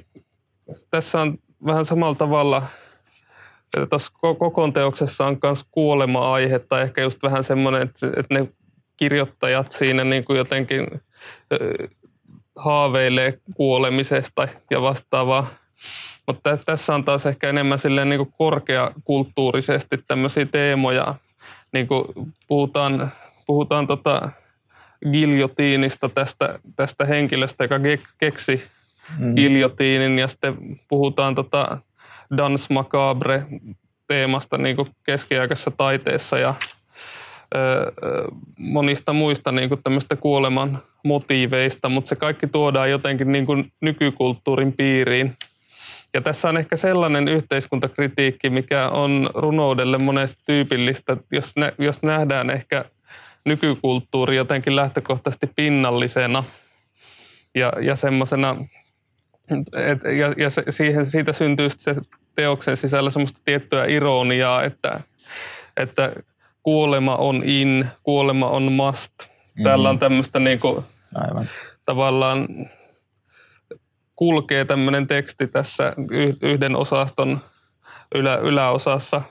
tässä 0.91 1.21
on 1.21 1.37
vähän 1.65 1.85
samalla 1.85 2.15
tavalla, 2.15 2.63
että 3.77 3.85
tuossa 3.89 4.11
ko- 4.13 4.37
kokoon 4.37 4.73
teoksessa 4.73 5.25
on 5.25 5.37
myös 5.43 5.65
kuolema-aihe 5.71 6.59
tai 6.59 6.81
ehkä 6.81 7.01
just 7.01 7.23
vähän 7.23 7.43
semmoinen, 7.43 7.81
että, 7.81 8.07
että 8.07 8.33
ne 8.33 8.47
kirjoittajat 8.97 9.71
siinä 9.71 10.03
niin 10.03 10.25
kuin 10.25 10.37
jotenkin 10.37 10.87
haaveilee 12.55 13.39
kuolemisesta 13.53 14.47
ja 14.71 14.81
vastaavaa. 14.81 15.47
Mutta 16.27 16.57
tässä 16.57 16.95
on 16.95 17.03
taas 17.03 17.25
ehkä 17.25 17.49
enemmän 17.49 17.79
silleen 17.79 18.09
niin 18.09 18.19
kuin 18.19 18.33
korkeakulttuurisesti 18.37 19.97
tämmöisiä 20.07 20.45
teemoja. 20.45 21.15
Niin 21.73 21.87
kuin 21.87 22.05
puhutaan 22.47 23.11
puhutaan 23.47 23.87
tota 23.87 24.29
giljotiinista 25.11 26.09
tästä, 26.09 26.59
tästä 26.75 27.05
henkilöstä, 27.05 27.63
joka 27.63 27.77
kek- 27.77 28.13
keksi 28.17 28.63
Mm. 29.19 30.17
ja 30.19 30.27
sitten 30.27 30.55
puhutaan 30.87 31.35
tota 31.35 31.77
Dans 32.37 32.69
Macabre 32.69 33.45
teemasta 34.07 34.57
niin 34.57 34.77
keskiaikaisessa 35.03 35.71
taiteessa 35.71 36.37
ja 36.37 36.55
ö, 37.55 37.91
monista 38.57 39.13
muista 39.13 39.51
niin 39.51 39.69
kuin 39.69 39.81
kuoleman 40.19 40.83
motiiveista, 41.03 41.89
mutta 41.89 42.09
se 42.09 42.15
kaikki 42.15 42.47
tuodaan 42.47 42.89
jotenkin 42.89 43.31
niin 43.31 43.71
nykykulttuurin 43.81 44.73
piiriin. 44.73 45.33
Ja 46.13 46.21
tässä 46.21 46.49
on 46.49 46.57
ehkä 46.57 46.75
sellainen 46.75 47.27
yhteiskuntakritiikki, 47.27 48.49
mikä 48.49 48.89
on 48.89 49.29
runoudelle 49.33 49.97
monesti 49.97 50.37
tyypillistä, 50.45 51.17
jos, 51.31 51.55
nä, 51.55 51.71
jos 51.77 52.03
nähdään 52.03 52.49
ehkä 52.49 52.85
nykykulttuuri 53.45 54.35
jotenkin 54.35 54.75
lähtökohtaisesti 54.75 55.47
pinnallisena 55.55 56.43
ja, 57.55 57.73
ja 57.81 57.95
semmoisena, 57.95 58.55
et, 59.73 60.17
ja, 60.17 60.33
ja 60.37 60.49
se, 60.49 60.63
siihen, 60.69 61.05
siitä 61.05 61.33
syntyy 61.33 61.69
se 61.69 61.95
teoksen 62.35 62.77
sisällä 62.77 63.09
semmoista 63.09 63.39
tiettyä 63.45 63.85
ironiaa, 63.85 64.63
että, 64.63 64.99
että 65.77 66.13
kuolema 66.63 67.15
on 67.15 67.41
in, 67.45 67.87
kuolema 68.03 68.49
on 68.49 68.71
must. 68.71 69.13
Täällä 69.63 69.89
on 69.89 69.99
tämmöistä 69.99 70.39
niin 70.39 70.59
kuin, 70.59 70.85
Aivan. 71.15 71.45
tavallaan 71.85 72.47
kulkee 74.15 74.65
tämmöinen 74.65 75.07
teksti 75.07 75.47
tässä 75.47 75.93
yh- 76.11 76.37
yhden 76.41 76.75
osaston 76.75 77.41
ylä, 78.15 78.35
yläosassa, 78.35 79.21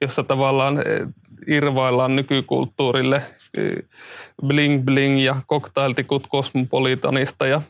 jossa 0.00 0.22
tavallaan 0.22 0.78
eh, 0.78 1.08
irvaillaan 1.46 2.16
nykykulttuurille 2.16 3.22
eh, 3.58 3.82
bling 4.46 4.84
bling 4.84 5.24
ja 5.24 5.42
cocktailtikut 5.48 6.26
kosmopolitanista 6.26 7.46
ja 7.46 7.62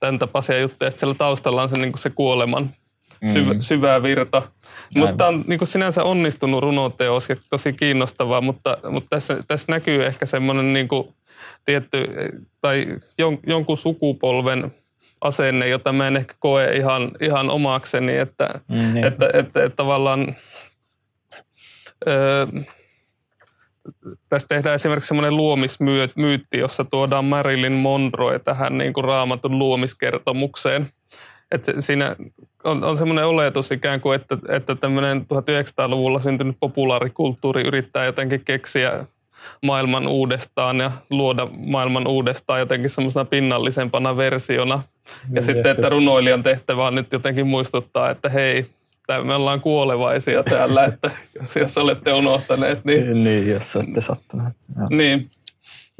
tämän 0.00 0.18
tapaisia 0.18 0.58
juttuja. 0.58 0.90
Sitten 0.90 1.00
siellä 1.00 1.14
taustalla 1.18 1.62
on 1.62 1.68
se, 1.68 1.78
niin 1.78 1.92
kuin 1.92 2.00
se 2.00 2.10
kuoleman 2.10 2.70
syvä, 3.32 3.52
Mm. 3.54 3.60
syvä 3.60 4.02
virta. 4.02 4.42
Minusta 4.94 5.16
tämä 5.16 5.28
on 5.28 5.44
niin 5.46 5.58
kuin 5.58 5.68
sinänsä 5.68 6.02
onnistunut 6.02 6.62
runoteos 6.62 7.28
ja 7.28 7.36
tosi 7.50 7.72
kiinnostavaa, 7.72 8.40
mutta, 8.40 8.78
mutta 8.90 9.06
tässä, 9.10 9.38
tässä 9.46 9.72
näkyy 9.72 10.06
ehkä 10.06 10.26
semmoinen 10.26 10.72
niin 10.72 10.88
kuin 10.88 11.14
tietty 11.64 12.04
tai 12.60 12.86
jon, 13.18 13.38
jonkun 13.46 13.76
sukupolven 13.76 14.74
asenne, 15.20 15.68
jota 15.68 15.92
mä 15.92 16.08
en 16.08 16.16
ehkä 16.16 16.34
koe 16.38 16.72
ihan, 16.72 17.10
ihan 17.20 17.50
omakseni, 17.50 18.16
että, 18.16 18.60
Mm, 18.68 18.94
niin. 18.94 19.04
että, 19.06 19.26
että, 19.34 19.64
että 19.64 19.76
tavallaan 19.76 20.36
öö, 22.08 22.46
tässä 24.28 24.48
tehdään 24.48 24.74
esimerkiksi 24.74 25.08
semmoinen 25.08 25.36
luomismyytti, 25.36 26.58
jossa 26.58 26.84
tuodaan 26.84 27.24
Marilyn 27.24 27.72
Monroe 27.72 28.38
tähän 28.38 28.78
niin 28.78 28.92
kuin 28.92 29.04
raamatun 29.04 29.58
luomiskertomukseen. 29.58 30.88
Että 31.50 31.80
siinä 31.80 32.16
on, 32.64 32.84
on 32.84 32.96
semmoinen 32.96 33.26
oletus 33.26 33.72
ikään 33.72 34.00
kuin, 34.00 34.16
että, 34.16 34.38
että 34.48 34.74
tämmöinen 34.74 35.20
1900-luvulla 35.20 36.20
syntynyt 36.20 36.56
populaarikulttuuri 36.60 37.62
yrittää 37.62 38.04
jotenkin 38.04 38.44
keksiä 38.44 39.06
maailman 39.62 40.08
uudestaan 40.08 40.80
ja 40.80 40.90
luoda 41.10 41.48
maailman 41.56 42.06
uudestaan 42.06 42.60
jotenkin 42.60 42.90
semmoisena 42.90 43.24
pinnallisempana 43.24 44.16
versiona. 44.16 44.74
Ja 44.74 45.22
Niin, 45.28 45.44
sitten, 45.44 45.72
että 45.72 45.88
runoilijan 45.88 46.42
tehtävä 46.42 46.86
on 46.86 46.94
nyt 46.94 47.12
jotenkin 47.12 47.46
muistuttaa, 47.46 48.10
että 48.10 48.28
hei, 48.28 48.66
tää, 49.06 49.24
me 49.24 49.34
ollaan 49.34 49.60
kuolevaisia 49.60 50.42
täällä, 50.42 50.84
että 50.84 51.10
jos, 51.40 51.56
jos 51.56 51.78
olette 51.78 52.12
unohtaneet, 52.12 52.84
niin 52.84 53.22
Niin, 53.22 53.48
jos 53.48 53.76
olette 53.76 54.00
sattuneet. 54.00 54.54
Joo. 54.76 54.86
niin. 54.90 55.30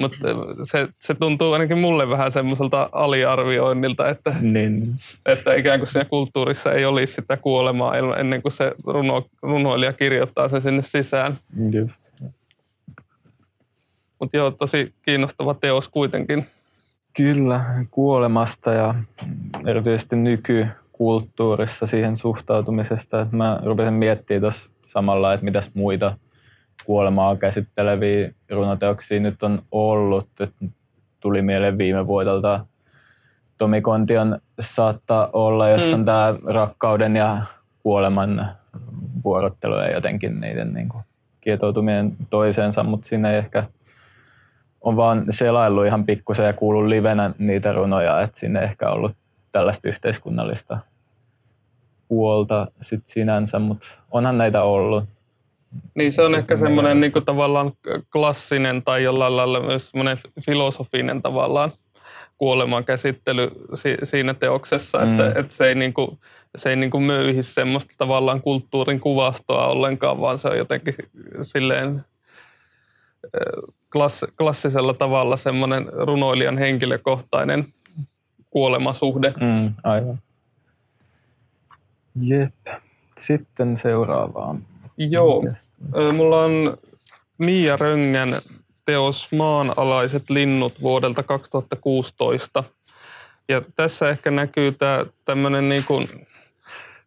Mutta 0.01 0.17
se, 0.63 0.89
se 0.99 1.15
tuntuu 1.15 1.53
ainakin 1.53 1.79
mulle 1.79 2.09
vähän 2.09 2.33
semmoiselta 2.33 2.89
aliarvioinnilta, 2.93 4.09
että, 4.09 4.35
Niin, 4.41 4.95
että 5.27 5.55
ikään 5.55 5.81
kuin 5.81 5.89
siinä 5.89 6.05
kulttuurissa 6.05 6.73
ei 6.73 6.85
olisi 6.85 7.13
sitä 7.13 7.37
kuolemaa 7.37 7.97
ennen 7.97 8.43
kuin 8.43 8.53
se 8.53 8.73
runo, 8.87 9.27
runoilija 9.43 9.93
kirjoittaa 9.93 10.49
sen 10.49 10.63
sinne 10.63 10.83
sisään. 10.83 11.39
just. 11.71 12.01
Mutta 14.21 14.37
joo, 14.37 14.51
tosi 14.51 14.95
kiinnostava 15.03 15.55
teos 15.55 15.89
kuitenkin. 15.89 16.47
Kyllä, 17.17 17.65
kuolemasta 17.91 18.73
ja 18.73 18.95
erityisesti 19.67 20.17
nykykulttuurissa 21.01 21.87
siihen 21.87 22.17
suhtautumisesta. 22.17 23.21
Että 23.21 23.37
mä 23.37 23.61
rupesin 23.65 23.95
miettimään 23.95 24.41
tuossa 24.41 24.71
samalla, 24.85 25.33
että 25.33 25.45
mitäs 25.45 25.71
muita 25.75 26.17
kuolemaa 26.85 27.37
käsitteleviä 27.37 28.33
runoteoksia 28.51 29.21
nyt 29.21 29.43
on 29.43 29.63
ollut. 29.73 30.29
Et 30.41 30.55
tuli 31.21 31.43
mieleen 31.43 31.79
viime 31.79 32.07
vuodelta 32.07 32.67
Tomi 33.59 33.81
Kontion 33.81 34.39
saattaa 34.61 35.31
olla, 35.33 35.69
jos 35.69 35.87
Mm. 35.87 35.93
on 35.95 36.05
tämä 36.05 36.35
rakkauden 36.47 37.17
ja 37.17 37.43
kuoleman 37.83 38.47
vuorottelu 39.25 39.75
ja 39.75 39.93
jotenkin 39.93 40.41
niiden 40.41 40.73
niin 40.73 40.89
kuin 40.89 41.05
kietoutuminen 41.41 42.17
toiseensa, 42.31 42.83
mutta 42.83 43.09
siinä 43.09 43.31
ei 43.31 43.39
ehkä 43.39 43.65
on 44.81 44.97
vaan 44.97 45.25
selaillut 45.31 45.87
ihan 45.87 46.07
pikkusen 46.07 46.47
ja 46.47 46.53
kuullut 46.53 46.87
livenä 46.89 47.31
niitä 47.39 47.73
runoja, 47.73 48.21
että 48.21 48.41
sinne 48.41 48.61
ehkä 48.61 48.91
ollut 48.91 49.17
tällaista 49.53 49.89
yhteiskunnallista 49.89 50.79
puolta 52.11 52.67
sit 52.83 53.07
sinänsä, 53.07 53.59
mutta 53.59 53.87
onhan 54.11 54.39
näitä 54.39 54.63
ollut. 54.63 55.05
Niin 55.95 56.13
se 56.13 56.23
on 56.23 56.35
ehkä 56.35 56.57
semmoinen 56.57 57.01
niin 57.01 57.13
tavallaan 57.25 57.73
klassinen 58.13 58.83
tai 58.83 59.03
jollain 59.03 59.37
lailla 59.37 59.61
myös 59.61 59.91
semmoinen 59.91 60.19
filosofinen 60.47 61.23
tavallaan 61.23 61.73
kuoleman 62.39 62.85
käsittely 62.85 63.51
si- 63.75 63.97
siinä 64.03 64.35
teoksessa, 64.35 64.99
Mm. 64.99 65.11
että, 65.11 65.41
että 65.41 65.55
se 65.55 65.67
ei, 65.69 65.75
niin 65.75 65.93
kuin, 65.95 66.19
se 66.57 66.71
ei 66.71 66.77
niin 66.77 66.91
kuin 66.91 67.03
möyhi 67.03 67.43
semmoista 67.43 67.95
tavallaan 67.99 68.41
kulttuurin 68.43 69.01
kuvastoa 69.01 69.67
ollenkaan, 69.67 70.21
vaan 70.21 70.39
se 70.39 70.49
on 70.49 70.59
jotenkin 70.59 70.95
silleen 71.43 72.05
klass, 73.93 74.25
klassisella 74.39 74.95
tavalla 74.95 75.37
semmoinen 75.37 75.87
runoilijan 75.93 76.59
henkilökohtainen 76.59 77.67
kuolemasuhde. 78.51 79.35
Mm, 79.41 79.75
aivan. 79.85 80.19
Jep. 82.21 82.55
Sitten 83.19 83.77
seuraavaan. 83.77 84.67
Joo. 84.97 85.45
Ö, 85.97 86.13
Mulla 86.13 86.45
on 86.45 86.77
Mia 87.39 87.77
Röngän 87.77 88.35
teos 88.85 89.33
Maanalaiset 89.33 90.31
linnut 90.31 90.83
vuodelta 90.83 91.23
2016. 91.23 92.65
Ja 93.49 93.63
tässä 93.77 94.09
ehkä 94.09 94.31
näkyy 94.31 94.73
tämä 94.73 95.07
tämmöinen 95.25 95.69
niin 95.69 95.85
kuin 95.85 96.09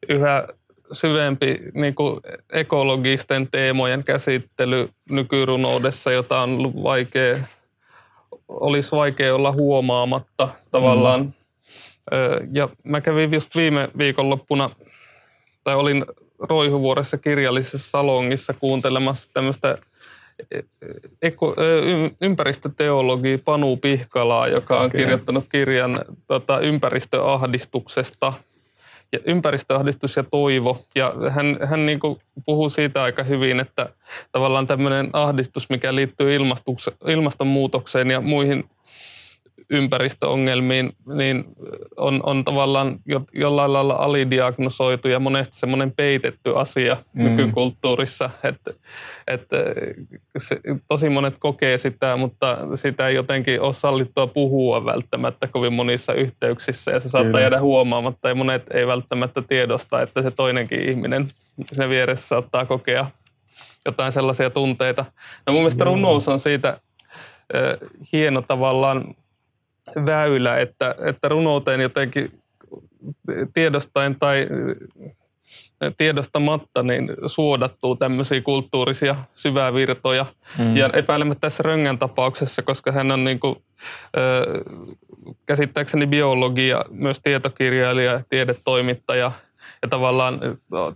yhä 0.10 0.48
syvempi 0.92 1.60
niin 1.74 1.96
kuin 1.96 2.20
ekologisten 2.54 3.48
teemojen 3.52 4.04
käsittely 4.04 4.90
nykyrunoudessa, 5.10 6.12
jota 6.12 6.42
on 6.42 6.84
vaikea, 6.84 7.38
olisi 8.48 8.92
vaikea 8.92 9.36
olla 9.36 9.52
huomaamatta 9.52 10.50
tavallaan. 10.72 11.34
Ö, 12.14 12.42
Ja 12.54 12.70
mä 12.84 13.02
kävin 13.02 13.32
just 13.34 13.56
viime 13.56 13.90
viikonloppuna, 13.98 14.70
tai 15.64 15.76
olin 15.76 16.06
Roihuvuoressa 16.40 17.18
kirjallisessa 17.18 17.92
salongissa 17.92 18.54
kuuntelemassa 18.54 19.30
tämmöistä 19.34 19.78
eko, 21.22 21.56
ö, 21.58 21.80
y- 21.80 22.16
ympäristöteologi 22.22 23.38
Panu 23.46 23.78
Pihkalaa, 23.78 24.48
joka 24.48 24.80
on 24.80 24.86
Okei. 24.86 25.02
kirjoittanut 25.02 25.46
kirjan 25.52 26.02
tota, 26.28 26.60
ympäristöahdistuksesta. 26.60 28.34
Ja 29.12 29.20
ympäristöahdistus 29.26 30.16
ja 30.16 30.24
toivo. 30.24 30.86
Ja 30.96 31.14
hän, 31.30 31.58
hän 31.64 31.86
niin 31.86 32.00
puhuu 32.46 32.70
siitä 32.70 33.04
aika 33.04 33.24
hyvin, 33.24 33.60
että 33.60 33.90
tavallaan 34.32 34.68
tämmöinen 34.68 35.10
ahdistus, 35.14 35.70
mikä 35.70 35.96
liittyy 35.96 36.30
ilmastonmuutokseen 37.08 38.12
ja 38.12 38.22
muihin 38.22 38.70
ympäristöongelmiin, 39.70 40.94
niin 41.14 41.46
on, 41.98 42.20
on 42.24 42.44
tavallaan 42.44 43.00
jo, 43.06 43.22
jollain 43.34 43.74
lailla 43.74 43.94
alidiagnosoitu 43.94 45.08
ja 45.08 45.20
monesti 45.20 45.58
semmoinen 45.58 45.92
peitetty 45.92 46.58
asia 46.58 46.98
mm. 47.14 47.24
nykykulttuurissa, 47.24 48.30
että, 48.44 48.74
että 49.28 49.58
se, 50.38 50.60
tosi 50.88 51.10
monet 51.10 51.38
kokee 51.40 51.78
sitä, 51.78 52.16
mutta 52.16 52.58
sitä 52.76 53.08
ei 53.08 53.16
jotenkin 53.16 53.62
ole 53.62 53.74
sallittua 53.74 54.28
puhua 54.28 54.86
välttämättä 54.86 55.48
kovin 55.48 55.74
monissa 55.74 56.14
yhteyksissä 56.14 56.92
ja 56.92 57.00
se 57.00 57.10
saattaa 57.10 57.32
Kyllä. 57.32 57.42
jäädä 57.42 57.62
huomaamatta 57.62 58.30
ja 58.30 58.36
monet 58.36 58.64
ei 58.74 58.88
välttämättä 58.88 59.42
tiedosta, 59.42 60.02
että 60.02 60.22
se 60.22 60.32
toinenkin 60.32 60.90
ihminen 60.90 61.28
sen 61.72 61.90
vieressä 61.90 62.28
saattaa 62.28 62.66
kokea 62.66 63.08
jotain 63.86 64.12
sellaisia 64.12 64.50
tunteita. 64.50 65.06
No 65.48 65.54
mun 65.54 65.62
mielestä 65.62 65.84
runous 65.84 66.28
on 66.28 66.40
siitä 66.40 66.80
hieno 68.14 68.42
tavallaan 68.42 69.16
väylä, 70.06 70.58
että, 70.58 70.96
että 71.06 71.30
runouteen 71.30 71.82
jotenkin 71.82 72.32
tiedostaen 73.54 74.16
tai 74.16 74.48
tiedostamatta 75.98 76.84
niin 76.84 77.12
suodattuu 77.26 77.96
tämmöisiä 77.96 78.42
kulttuurisia 78.42 79.16
syvävirtoja. 79.36 80.26
Mm. 80.58 80.78
Ja 80.78 80.90
epäilemättä 80.94 81.42
tässä 81.42 81.64
Röngän 81.64 81.98
tapauksessa, 81.98 82.62
koska 82.62 82.92
hän 82.92 83.12
on 83.12 83.24
niin 83.24 83.40
kuin, 83.40 83.56
ö, 84.18 84.64
käsittääkseni 85.46 86.08
biologi 86.08 86.68
ja 86.68 86.86
myös 86.90 87.20
tietokirjailija 87.20 88.12
ja 88.12 88.22
tiedetoimittaja 88.30 89.32
ja 89.82 89.88
tavallaan 89.88 90.40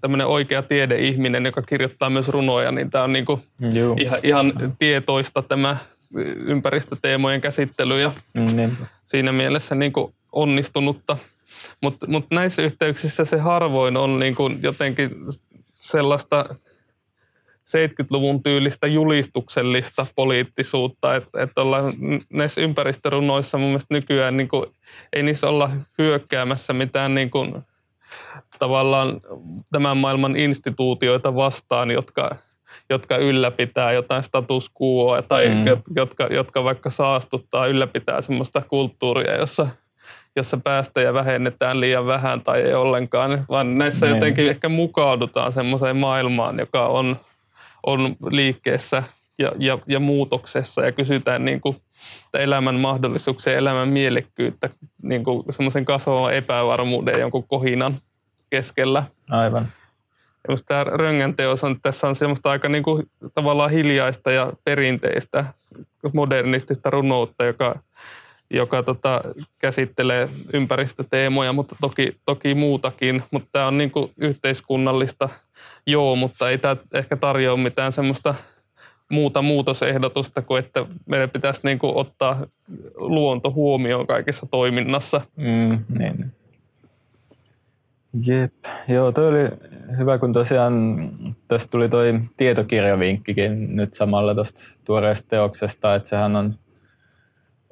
tämmöinen 0.01 0.27
oikea 0.27 0.61
tiedeihminen, 0.61 1.45
joka 1.45 1.61
kirjoittaa 1.61 2.09
myös 2.09 2.29
runoja, 2.29 2.71
niin 2.71 2.89
tämä 2.89 3.03
on 3.03 3.13
niin 3.13 3.25
kuin 3.25 3.41
ihan, 3.99 4.19
ihan 4.23 4.53
tietoista 4.79 5.41
tämä 5.41 5.77
ympäristöteemojen 6.45 7.41
käsittely 7.41 8.01
ja 8.01 8.11
mm, 8.33 8.75
siinä 9.05 9.31
mielessä 9.31 9.75
niin 9.75 9.93
kuin 9.93 10.13
onnistunutta. 10.31 11.17
Mutta 11.81 12.07
mut 12.09 12.25
näissä 12.31 12.61
yhteyksissä 12.61 13.25
se 13.25 13.37
harvoin 13.37 13.97
on 13.97 14.19
niin 14.19 14.35
kuin 14.35 14.59
jotenkin 14.63 15.11
sellaista 15.73 16.45
70-luvun 17.67 18.43
tyylistä 18.43 18.87
julistuksellista 18.87 20.05
poliittisuutta, 20.15 21.15
että, 21.15 21.41
että 21.41 21.61
ollaan 21.61 21.93
näissä 22.33 22.61
ympäristörunoissa 22.61 23.57
mun 23.57 23.67
mielestä 23.67 23.93
nykyään 23.93 24.37
niin 24.37 24.49
kuin, 24.49 24.65
ei 25.13 25.23
niissä 25.23 25.49
olla 25.49 25.69
hyökkäämässä 25.97 26.73
mitään 26.73 27.15
niin 27.15 27.29
kuin, 27.29 27.53
tavallaan 28.59 29.21
tämän 29.71 29.97
maailman 29.97 30.35
instituutioita 30.35 31.35
vastaan, 31.35 31.91
jotka 31.91 32.35
jotka 32.89 33.17
ylläpitää 33.17 33.91
jotain 33.91 34.23
status 34.23 34.71
quoa 34.81 35.21
tai 35.21 35.49
mm. 35.49 35.65
jotka, 35.95 36.27
jotka 36.31 36.63
vaikka 36.63 36.89
saastuttaa, 36.89 37.67
ylläpitää 37.67 38.21
semmoista 38.21 38.61
kulttuuria, 38.61 39.37
jossa, 39.37 39.67
jossa 40.35 40.57
päästöjä 40.57 41.13
vähennetään 41.13 41.79
liian 41.79 42.05
vähän 42.05 42.41
tai 42.41 42.61
ei 42.61 42.73
ollenkaan, 42.73 43.45
vaan 43.49 43.77
näissä 43.77 44.05
mm. 44.05 44.13
jotenkin 44.13 44.47
ehkä 44.47 44.69
mukaudutaan 44.69 45.51
semmoiseen 45.51 45.97
maailmaan, 45.97 46.59
joka 46.59 46.87
on, 46.87 47.15
on 47.85 48.15
liikkeessä 48.31 49.03
ja, 49.39 49.51
ja, 49.59 49.77
ja 49.87 49.99
muutoksessa 49.99 50.85
ja 50.85 50.91
kysytään 50.91 51.45
niin 51.45 51.61
kuin, 51.61 51.75
elämän 52.33 52.75
mahdollisuuksia, 52.75 53.57
elämän 53.57 53.87
mielekkyyttä 53.87 54.69
niin 55.01 55.23
semmoisen 55.49 55.85
kasvavan 55.85 56.33
epävarmuuden 56.33 57.19
jonkun 57.19 57.47
kohinan 57.47 58.01
keskellä. 58.49 59.03
Aivan. 59.29 59.67
Just 60.49 60.65
tämä 60.65 60.83
Röngän 60.83 61.35
teos 61.35 61.63
on, 61.63 61.81
tässä 61.81 62.07
on 62.07 62.15
semmoista 62.15 62.51
aika 62.51 62.69
niin 62.69 62.83
kuin, 62.83 63.03
tavallaan 63.33 63.71
hiljaista 63.71 64.31
ja 64.31 64.53
perinteistä 64.63 65.45
modernistista 66.13 66.89
runoutta, 66.89 67.45
joka, 67.45 67.79
joka 68.49 68.83
tota, 68.83 69.21
käsittelee 69.59 70.29
ympäristöteemoja, 70.53 71.53
mutta 71.53 71.75
toki, 71.81 72.15
toki 72.25 72.53
muutakin. 72.53 73.23
Mutta 73.31 73.49
tämä 73.51 73.67
on 73.67 73.77
niin 73.77 73.91
kuin 73.91 74.11
yhteiskunnallista, 74.17 75.29
joo, 75.87 76.15
mutta 76.15 76.49
ei 76.49 76.57
tämä 76.57 76.75
ehkä 76.93 77.17
tarjoa 77.17 77.55
mitään 77.55 77.91
semmoista 77.91 78.35
muuta 79.11 79.41
muutosehdotusta 79.41 80.41
kuin, 80.41 80.59
että 80.59 80.85
meidän 81.05 81.29
pitäisi 81.29 81.61
niin 81.63 81.79
kuin 81.79 81.95
ottaa 81.95 82.45
luonto 82.95 83.51
huomioon 83.51 84.07
kaikessa 84.07 84.47
toiminnassa. 84.51 85.21
Mm, 85.35 85.79
niin. 85.99 86.31
Jep, 88.25 88.53
joo, 88.87 89.11
toi 89.11 89.27
oli 89.27 89.49
hyvä, 89.97 90.17
kun 90.17 90.33
tosiaan 90.33 91.09
tästä 91.47 91.71
tuli 91.71 91.89
toi 91.89 92.19
tietokirjavinkkikin 92.37 93.75
nyt 93.75 93.93
samalla 93.93 94.35
tuosta 94.35 94.59
tuoreesta 94.85 95.29
teoksesta, 95.29 95.95
että 95.95 96.09
sehän 96.09 96.35
on, 96.35 96.55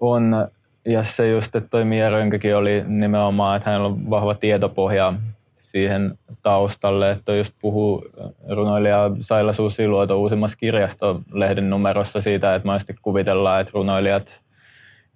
on 0.01 0.47
ja 0.85 1.03
se 1.03 1.29
just, 1.29 1.55
että 1.55 1.69
toi 1.69 1.85
Mia 1.85 2.09
Rönkäkin 2.09 2.55
oli 2.55 2.83
nimenomaan, 2.87 3.57
että 3.57 3.69
hänellä 3.69 3.87
on 3.87 4.09
vahva 4.09 4.35
tietopohja 4.35 5.13
siihen 5.59 6.17
taustalle, 6.43 7.11
että 7.11 7.35
just 7.35 7.53
puhuu 7.61 8.05
runoilija 8.49 9.11
Saila 9.21 9.53
Susiluoto 9.53 10.19
uusimmassa 10.19 10.57
kirjastolehden 10.57 11.69
numerossa 11.69 12.21
siitä, 12.21 12.55
että 12.55 12.67
monesti 12.67 12.95
kuvitellaan, 13.01 13.61
että 13.61 13.71
runoilijat 13.73 14.41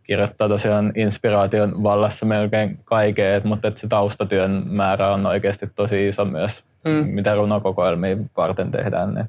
kirjoittaa 0.09 0.49
tosiaan 0.49 0.91
inspiraation 0.95 1.83
vallassa 1.83 2.25
melkein 2.25 2.79
kaikkea, 2.85 3.41
mutta 3.43 3.71
se 3.75 3.87
taustatyön 3.87 4.63
määrä 4.65 5.13
on 5.13 5.25
oikeasti 5.25 5.67
tosi 5.75 6.07
iso 6.07 6.25
myös, 6.25 6.63
mm. 6.85 6.91
mitä 6.91 7.35
runokokoelmia 7.35 8.17
varten 8.37 8.71
tehdään. 8.71 9.13
Niin 9.13 9.25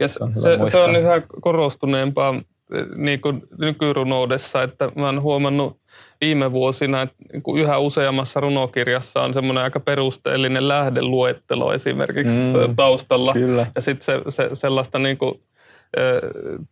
ja 0.00 0.08
se, 0.08 0.24
on, 0.24 0.32
se, 0.34 0.58
se 0.70 0.78
on 0.78 0.96
yhä 0.96 1.22
korostuneempaa 1.40 2.34
eh, 2.74 2.86
niin 2.96 3.20
kuin 3.20 3.42
nykyrunoudessa, 3.58 4.62
että 4.62 4.92
mä 4.96 5.06
oon 5.06 5.22
huomannut 5.22 5.76
viime 6.20 6.52
vuosina, 6.52 7.02
että 7.02 7.16
niin 7.32 7.58
yhä 7.58 7.78
useammassa 7.78 8.40
runokirjassa 8.40 9.22
on 9.22 9.34
semmoinen 9.34 9.64
aika 9.64 9.80
perusteellinen 9.80 10.68
lähdeluettelo 10.68 11.72
esimerkiksi 11.72 12.40
mm, 12.40 12.76
taustalla. 12.76 13.32
Kyllä. 13.32 13.66
Ja 13.74 13.80
sitten 13.80 14.04
se, 14.04 14.20
se, 14.28 14.48
sellaista 14.52 14.98
niin 14.98 15.18
kuin 15.18 15.40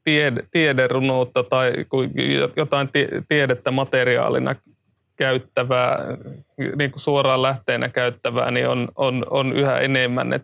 tiede, 0.04 0.42
tiederunoutta 0.50 1.42
tai 1.42 1.72
jotain 2.56 2.88
tiedettä 3.28 3.70
materiaalina 3.70 4.54
käyttävää, 5.16 5.98
niin 6.76 6.90
kuin 6.90 7.00
suoraan 7.00 7.42
lähteenä 7.42 7.88
käyttävää, 7.88 8.50
niin 8.50 8.68
on, 8.68 8.88
on, 8.96 9.26
on 9.30 9.52
yhä 9.52 9.78
enemmän. 9.78 10.40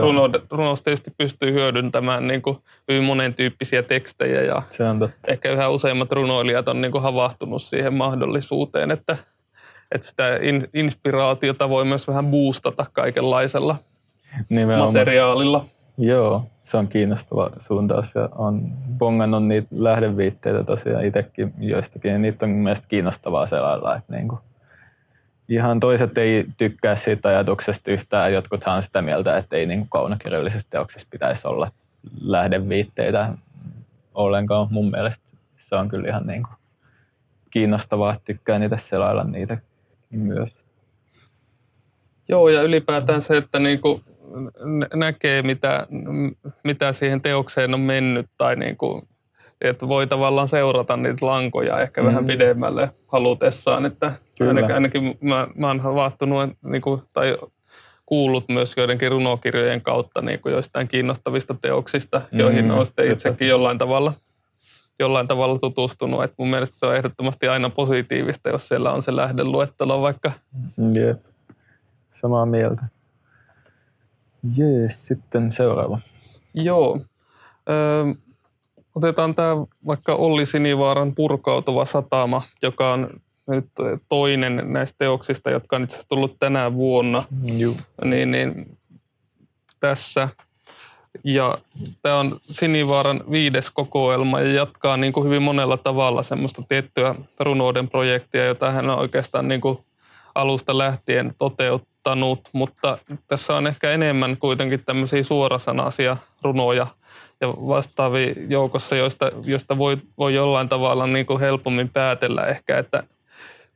Runo, 0.00 0.30
runous 0.50 0.82
tietysti 0.82 1.10
pystyy 1.18 1.52
hyödyntämään 1.52 2.26
niin 2.28 2.42
kuin 2.42 2.58
hyvin 2.88 3.04
monen 3.04 3.34
tyyppisiä 3.34 3.82
tekstejä 3.82 4.42
ja 4.42 4.62
Se 4.70 4.84
on 4.84 4.98
totta. 4.98 5.32
ehkä 5.32 5.50
yhä 5.52 5.68
useimmat 5.68 6.12
runoilijat 6.12 6.68
on 6.68 6.80
niin 6.80 6.92
kuin 6.92 7.02
havahtunut 7.02 7.62
siihen 7.62 7.94
mahdollisuuteen, 7.94 8.90
että, 8.90 9.16
että 9.94 10.06
sitä 10.06 10.36
in, 10.42 10.68
inspiraatiota 10.74 11.68
voi 11.68 11.84
myös 11.84 12.08
vähän 12.08 12.26
boostata 12.26 12.86
kaikenlaisella 12.92 13.76
Nimenomaan. 14.48 14.92
materiaalilla. 14.94 15.64
Joo, 15.98 16.46
se 16.60 16.76
on 16.76 16.88
kiinnostava 16.88 17.50
suuntaus 17.58 18.14
ja 18.14 18.28
on 18.32 18.72
bongannut 18.98 19.46
niitä 19.46 19.68
lähdeviitteitä 19.70 20.64
tosiaan 20.64 21.04
itsekin 21.04 21.54
joistakin. 21.58 22.22
Niitä 22.22 22.46
on 22.46 22.52
mielestäni 22.52 22.88
kiinnostavaa 22.88 23.46
selailla, 23.46 23.96
että 23.96 24.12
niinku, 24.12 24.38
ihan 25.48 25.80
toiset 25.80 26.18
ei 26.18 26.46
tykkää 26.58 26.96
siitä 26.96 27.28
ajatuksesta 27.28 27.90
yhtään. 27.90 28.32
Jotkuthan 28.32 28.76
on 28.76 28.82
sitä 28.82 29.02
mieltä, 29.02 29.36
että 29.36 29.56
ei 29.56 29.66
niinku 29.66 29.86
kaunokirjallisessa 29.90 30.70
teoksessa 30.70 31.08
pitäisi 31.10 31.46
olla 31.46 31.70
lähdeviitteitä 32.20 33.34
ollenkaan. 34.14 34.68
Mun 34.70 34.90
mielestä 34.90 35.24
se 35.68 35.76
on 35.76 35.88
kyllä 35.88 36.08
ihan 36.08 36.26
niinku 36.26 36.48
kiinnostavaa, 37.50 38.12
että 38.12 38.24
tykkää 38.24 38.58
niitä 38.58 38.78
selailla 38.78 39.24
niitä 39.24 39.58
myös. 40.10 40.58
Joo, 42.28 42.48
ja 42.48 42.62
ylipäätään 42.62 43.22
se, 43.22 43.36
että 43.36 43.58
niinku 43.58 44.00
näkee, 44.94 45.42
mitä, 45.42 45.86
mitä 46.64 46.92
siihen 46.92 47.20
teokseen 47.20 47.74
on 47.74 47.80
mennyt 47.80 48.26
tai 48.38 48.56
niin 48.56 48.76
kuin, 48.76 49.08
että 49.60 49.88
voi 49.88 50.06
tavallaan 50.06 50.48
seurata 50.48 50.96
niitä 50.96 51.26
lankoja 51.26 51.80
ehkä 51.80 52.00
mm. 52.00 52.06
vähän 52.06 52.26
pidemmälle 52.26 52.90
halutessaan. 53.06 53.86
Että 53.86 54.12
ainakin, 54.40 54.74
ainakin 54.74 55.18
mä, 55.20 55.48
mä 55.54 55.68
oon 55.68 55.80
havahtunut 55.80 56.50
niin 56.64 56.82
kuin, 56.82 57.02
tai 57.12 57.36
kuullut 58.06 58.48
myös 58.48 58.74
joidenkin 58.76 59.10
runokirjojen 59.10 59.80
kautta 59.80 60.22
niin 60.22 60.40
kuin 60.40 60.52
joistain 60.52 60.88
kiinnostavista 60.88 61.54
teoksista, 61.54 62.22
mm, 62.32 62.38
joihin 62.38 62.70
on 62.70 62.86
sitten 62.86 63.12
itsekin 63.12 63.48
jollain 63.48 63.78
tavalla, 63.78 64.12
jollain 64.98 65.26
tavalla 65.26 65.58
tutustunut. 65.58 66.24
Et 66.24 66.32
mun 66.38 66.50
mielestä 66.50 66.78
se 66.78 66.86
on 66.86 66.96
ehdottomasti 66.96 67.48
aina 67.48 67.70
positiivista, 67.70 68.48
jos 68.48 68.68
siellä 68.68 68.92
on 68.92 69.02
se 69.02 69.16
lähdeluettelo 69.16 70.02
vaikka. 70.02 70.32
Jep, 70.94 71.20
samaa 72.10 72.46
mieltä. 72.46 72.99
Jees, 74.56 75.06
sitten 75.06 75.52
seuraava. 75.52 75.98
Joo. 76.54 77.00
Ö, 77.70 78.14
otetaan 78.94 79.34
tämä 79.34 79.52
vaikka 79.86 80.14
Olli 80.14 80.46
Sinivaaran 80.46 81.14
purkautuva 81.14 81.86
satama, 81.86 82.42
joka 82.62 82.92
on 82.92 83.20
nyt 83.46 83.66
toinen 84.08 84.62
näistä 84.66 84.96
teoksista, 84.98 85.50
jotka 85.50 85.76
on 85.76 85.82
itse 85.82 85.94
asiassa 85.94 86.08
tullut 86.08 86.36
tänä 86.40 86.74
vuonna. 86.74 87.24
Joo. 87.44 87.74
Niin, 88.04 88.30
niin 88.30 88.78
tässä 89.80 90.28
Ja 91.24 91.58
tämä 92.02 92.18
on 92.18 92.40
Sinivaaran 92.50 93.24
viides 93.30 93.70
kokoelma 93.70 94.40
ja 94.40 94.52
jatkaa 94.52 94.96
niin 94.96 95.12
kuin 95.12 95.26
hyvin 95.26 95.42
monella 95.42 95.76
tavalla 95.76 96.22
semmoista 96.22 96.62
tiettyä 96.68 97.14
runouden 97.40 97.88
projektia, 97.88 98.44
jota 98.44 98.70
hän 98.70 98.90
on 98.90 98.98
oikeastaan 98.98 99.48
niin 99.48 99.60
kuin 99.60 99.78
alusta 100.34 100.78
lähtien 100.78 101.34
toteuttanut, 101.38 101.89
mutta 102.52 102.98
tässä 103.28 103.56
on 103.56 103.66
ehkä 103.66 103.90
enemmän 103.90 104.36
kuitenkin 104.36 104.84
tämmöisiä 104.84 105.22
suorasanaisia 105.22 106.16
runoja 106.42 106.86
ja 107.40 107.48
vastaavia 107.48 108.34
joukossa, 108.48 108.96
joista, 108.96 109.30
joista 109.44 109.78
voi, 109.78 109.96
voi 110.18 110.34
jollain 110.34 110.68
tavalla 110.68 111.06
niin 111.06 111.26
kuin 111.26 111.40
helpommin 111.40 111.88
päätellä 111.88 112.46
ehkä, 112.46 112.78
että, 112.78 113.02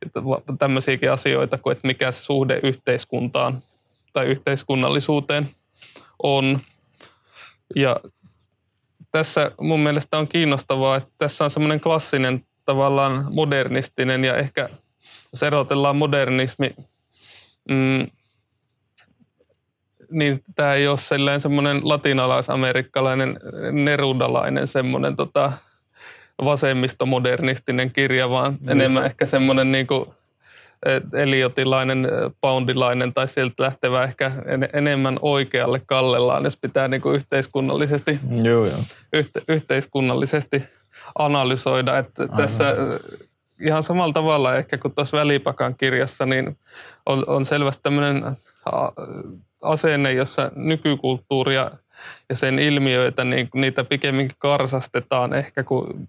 että 0.01 0.21
tämmöisiäkin 0.59 1.11
asioita 1.11 1.57
kuin, 1.57 1.71
että 1.71 1.87
mikä 1.87 2.11
se 2.11 2.23
suhde 2.23 2.59
yhteiskuntaan 2.63 3.63
tai 4.13 4.25
yhteiskunnallisuuteen 4.25 5.49
on. 6.23 6.59
Ja 7.75 7.99
tässä 9.11 9.51
mun 9.61 9.79
mielestä 9.79 10.17
on 10.17 10.27
kiinnostavaa, 10.27 10.95
että 10.95 11.09
tässä 11.17 11.43
on 11.43 11.51
semmoinen 11.51 11.79
klassinen 11.79 12.45
tavallaan 12.65 13.27
modernistinen 13.33 14.23
ja 14.23 14.37
ehkä 14.37 14.69
jos 15.31 15.43
erotellaan 15.43 15.95
modernismi, 15.95 16.75
mm, 17.69 18.07
niin 20.11 20.43
tämä 20.55 20.73
ei 20.73 20.87
ole 20.87 20.97
sellainen 20.97 21.41
semmoinen 21.41 21.79
latinalaisamerikkalainen 21.83 23.39
nerudalainen 23.71 24.67
semmoinen 24.67 25.15
tota, 25.15 25.51
vasemmistomodernistinen 26.43 27.91
kirja, 27.91 28.29
vaan 28.29 28.57
niin 28.59 28.69
enemmän 28.69 29.05
ehkä 29.05 29.25
semmoinen 29.25 29.71
niin 29.71 29.87
kuin, 29.87 30.05
eliotilainen, 31.13 32.07
poundilainen 32.41 33.13
tai 33.13 33.27
sieltä 33.27 33.63
lähtevä 33.63 34.03
ehkä 34.03 34.31
en, 34.45 34.69
enemmän 34.73 35.19
oikealle 35.21 35.81
kallellaan, 35.85 36.43
jos 36.43 36.57
pitää 36.57 36.87
niin 36.87 37.01
kuin 37.01 37.15
yhteiskunnallisesti, 37.15 38.19
joo, 38.43 38.65
joo. 38.65 38.79
Yhte, 39.13 39.41
yhteiskunnallisesti 39.47 40.63
analysoida. 41.19 41.97
Että 41.97 42.21
Aivan. 42.23 42.37
tässä 42.37 42.75
ihan 43.59 43.83
samalla 43.83 44.13
tavalla 44.13 44.55
ehkä 44.55 44.77
kuin 44.77 44.95
tuossa 44.95 45.17
Välipakan 45.17 45.75
kirjassa, 45.75 46.25
niin 46.25 46.57
on, 47.05 47.23
on 47.27 47.45
selvästi 47.45 47.83
tämmöinen 47.83 48.37
asenne, 49.65 50.13
jossa 50.13 50.51
nykykulttuuria 50.55 51.71
ja 52.29 52.35
sen 52.35 52.59
ilmiöitä, 52.59 53.23
niin 53.23 53.49
niitä 53.53 53.83
pikemminkin 53.83 54.37
karsastetaan 54.39 55.33
ehkä, 55.33 55.63
kun 55.63 56.07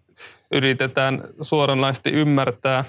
yritetään 0.50 1.22
suoranaisesti 1.40 2.10
ymmärtää. 2.10 2.84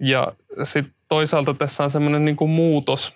Ja 0.00 0.32
sitten 0.62 0.94
toisaalta 1.08 1.54
tässä 1.54 1.84
on 1.84 1.90
semmoinen 1.90 2.24
niin 2.24 2.50
muutos 2.50 3.14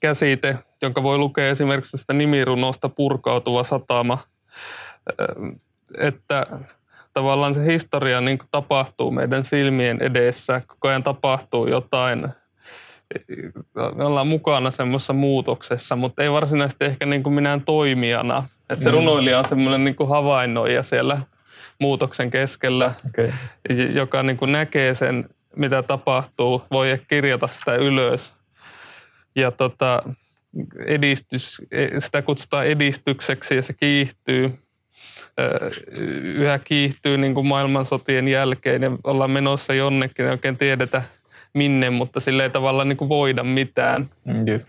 käsite, 0.00 0.58
jonka 0.82 1.02
voi 1.02 1.18
lukea 1.18 1.50
esimerkiksi 1.50 1.92
tästä 1.92 2.12
nimirunosta 2.12 2.88
purkautuva 2.88 3.64
satama, 3.64 4.18
että 5.98 6.46
tavallaan 7.12 7.54
se 7.54 7.64
historia 7.64 8.20
niin 8.20 8.38
tapahtuu 8.50 9.10
meidän 9.10 9.44
silmien 9.44 10.02
edessä, 10.02 10.62
koko 10.66 10.88
ajan 10.88 11.02
tapahtuu 11.02 11.66
jotain– 11.66 12.28
me 13.94 14.04
ollaan 14.04 14.26
mukana 14.26 14.70
semmoisessa 14.70 15.12
muutoksessa, 15.12 15.96
mutta 15.96 16.22
ei 16.22 16.30
varsinaisesti 16.30 16.84
ehkä 16.84 17.06
niin 17.06 17.22
kuin 17.22 17.34
minä 17.34 17.60
toimijana. 17.64 18.48
Että 18.70 18.84
se 18.84 18.90
mm. 18.90 18.94
runoilija 18.94 19.38
on 19.38 19.48
semmoinen 19.48 19.84
niin 19.84 20.08
havainnoija 20.08 20.82
siellä 20.82 21.20
muutoksen 21.78 22.30
keskellä, 22.30 22.94
okay. 23.08 23.32
joka 23.92 24.22
niin 24.22 24.36
kuin 24.36 24.52
näkee 24.52 24.94
sen, 24.94 25.28
mitä 25.56 25.82
tapahtuu, 25.82 26.62
voi 26.70 27.00
kirjata 27.08 27.46
sitä 27.46 27.74
ylös. 27.74 28.34
Ja 29.36 29.50
tota, 29.50 30.02
edistys, 30.86 31.62
sitä 31.98 32.22
kutsutaan 32.22 32.66
edistykseksi 32.66 33.56
ja 33.56 33.62
se 33.62 33.72
kiihtyy. 33.72 34.58
Yhä 36.22 36.58
kiihtyy 36.58 37.18
niin 37.18 37.34
kuin 37.34 37.46
maailmansotien 37.46 38.28
jälkeen 38.28 38.82
ja 38.82 38.90
ollaan 39.04 39.30
menossa 39.30 39.74
jonnekin, 39.74 40.24
ei 40.24 40.30
oikein 40.30 40.56
tiedetä– 40.56 41.02
minne, 41.54 41.90
mutta 41.90 42.20
sille 42.20 42.42
ei 42.42 42.50
tavallaan 42.50 42.88
niin 42.88 42.96
kuin 42.96 43.08
voida 43.08 43.42
mitään. 43.42 44.10
Yes. 44.48 44.68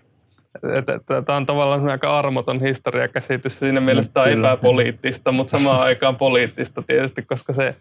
Tämä 1.26 1.38
on 1.38 1.46
tavallaan 1.46 1.90
aika 1.90 2.20
armoton 2.20 2.62
historiakäsitys. 2.62 3.60
Siinä 3.60 3.82
mielessä 3.82 4.12
tämä 4.14 4.24
on 4.24 4.32
epäpoliittista, 4.32 5.32
mutta 5.32 5.52
samaan 5.52 5.82
aikaan 5.82 6.16
poliittista 6.16 6.82
tietysti, 6.82 7.22
koska 7.22 7.54
se, 7.54 7.76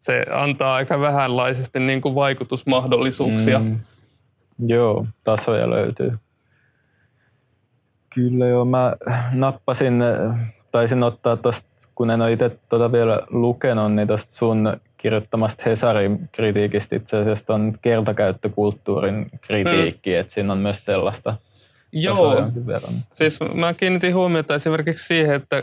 se 0.00 0.24
antaa 0.32 0.74
aika 0.74 1.00
vähänlaisesti 1.00 1.80
niin 1.80 2.00
kuin 2.00 2.14
vaikutusmahdollisuuksia. 2.14 3.58
Mm. 3.58 3.78
Joo, 4.58 5.06
tasoja 5.24 5.70
löytyy. 5.70 6.12
Kyllä 8.14 8.46
joo, 8.46 8.64
mä 8.64 8.92
nappasin, 9.32 10.02
taisin 10.72 11.02
ottaa 11.02 11.36
tuosta, 11.36 11.68
kun 11.94 12.10
en 12.10 12.22
ole 12.22 12.32
itse 12.32 12.50
tuota 12.68 12.92
vielä 12.92 13.20
lukenut, 13.30 13.92
niin 13.92 14.08
tuosta 14.08 14.34
sun 14.34 14.76
kirjoittamasta 15.02 15.62
Hesarin 15.66 16.28
kritiikistä 16.32 16.96
itse 16.96 17.16
asiassa 17.16 17.54
on 17.54 17.74
kertakäyttökulttuurin 17.82 19.30
kritiikki, 19.40 20.10
mm. 20.10 20.20
että 20.20 20.34
siinä 20.34 20.52
on 20.52 20.58
myös 20.58 20.84
sellaista 20.84 21.36
Joo, 21.94 22.36
siis 23.12 23.38
mä 23.54 23.74
kiinnitin 23.74 24.14
huomiota 24.14 24.54
esimerkiksi 24.54 25.06
siihen, 25.06 25.34
että 25.34 25.62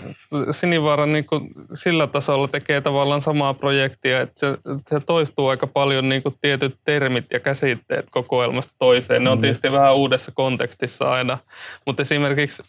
Sinivaara 0.52 1.06
niin 1.06 1.26
kuin 1.26 1.50
sillä 1.74 2.08
tasolla 2.08 2.48
tekee 2.48 2.82
tavallaan 2.82 3.22
samaa 3.22 3.54
projektia, 3.54 4.22
että 4.22 4.40
se, 4.40 4.58
se 4.90 5.00
toistuu 5.06 5.48
aika 5.48 5.68
paljon 5.68 6.10
niin 6.10 6.24
kuin 6.24 6.36
tietyt 6.42 6.76
termit 6.84 7.26
ja 7.34 7.40
käsitteet 7.40 8.06
kokoelmasta 8.12 8.74
toiseen. 8.80 9.24
Ne 9.24 9.30
on 9.30 9.38
mm. 9.38 9.42
tietysti 9.42 9.72
vähän 9.72 9.96
uudessa 9.96 10.32
kontekstissa 10.36 11.12
aina, 11.12 11.38
mutta 11.86 12.02
esimerkiksi 12.02 12.64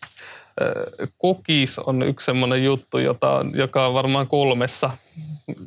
kokis 1.19 1.79
on 1.79 2.03
yksi 2.03 2.25
semmoinen 2.25 2.65
juttu, 2.65 2.99
jota 2.99 3.47
joka 3.55 3.87
on 3.87 3.95
varmaan 3.95 4.27
kolmessa, 4.27 4.91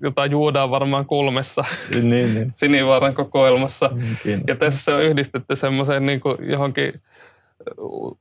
jota 0.01 0.25
juodaan 0.25 0.71
varmaan 0.71 1.05
kolmessa 1.05 1.65
niin, 1.93 2.09
niin. 2.09 2.51
Sinivaaran 2.55 3.15
kokoelmassa. 3.15 3.89
Mm, 3.93 4.41
ja 4.47 4.55
tässä 4.55 4.95
on 4.95 5.03
yhdistetty 5.03 5.55
semmoiseen 5.55 6.05
niin 6.05 6.21
johonkin 6.49 7.01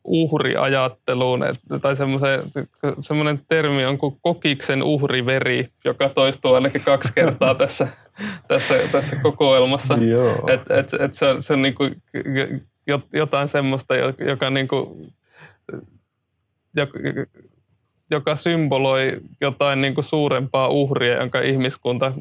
uhriajatteluun, 0.04 1.44
että, 1.44 1.78
tai 1.78 1.94
semmoinen 3.00 3.40
termi 3.48 3.84
on 3.84 3.98
kuin 3.98 4.16
kokiksen 4.22 4.82
uhriveri, 4.82 5.68
joka 5.84 6.08
toistuu 6.08 6.54
ainakin 6.54 6.82
kaksi 6.84 7.12
kertaa 7.12 7.54
tässä, 7.54 7.88
tässä, 8.48 8.74
tässä 8.92 9.16
kokoelmassa. 9.16 9.98
Et, 10.52 10.60
et, 10.70 11.00
et 11.00 11.14
se 11.14 11.26
on, 11.26 11.42
se 11.42 11.52
on 11.52 11.62
niin 11.62 11.74
kuin 11.74 12.02
jotain 13.12 13.48
semmoista, 13.48 13.94
joka 14.28 14.50
niin 14.50 14.68
kuin 14.68 15.12
joka 18.10 18.36
symboloi 18.36 19.20
jotain 19.40 19.80
niin 19.80 19.94
kuin 19.94 20.04
suurempaa 20.04 20.68
uhria, 20.68 21.20
jonka 21.20 21.40
ihmiskunta 21.40 22.12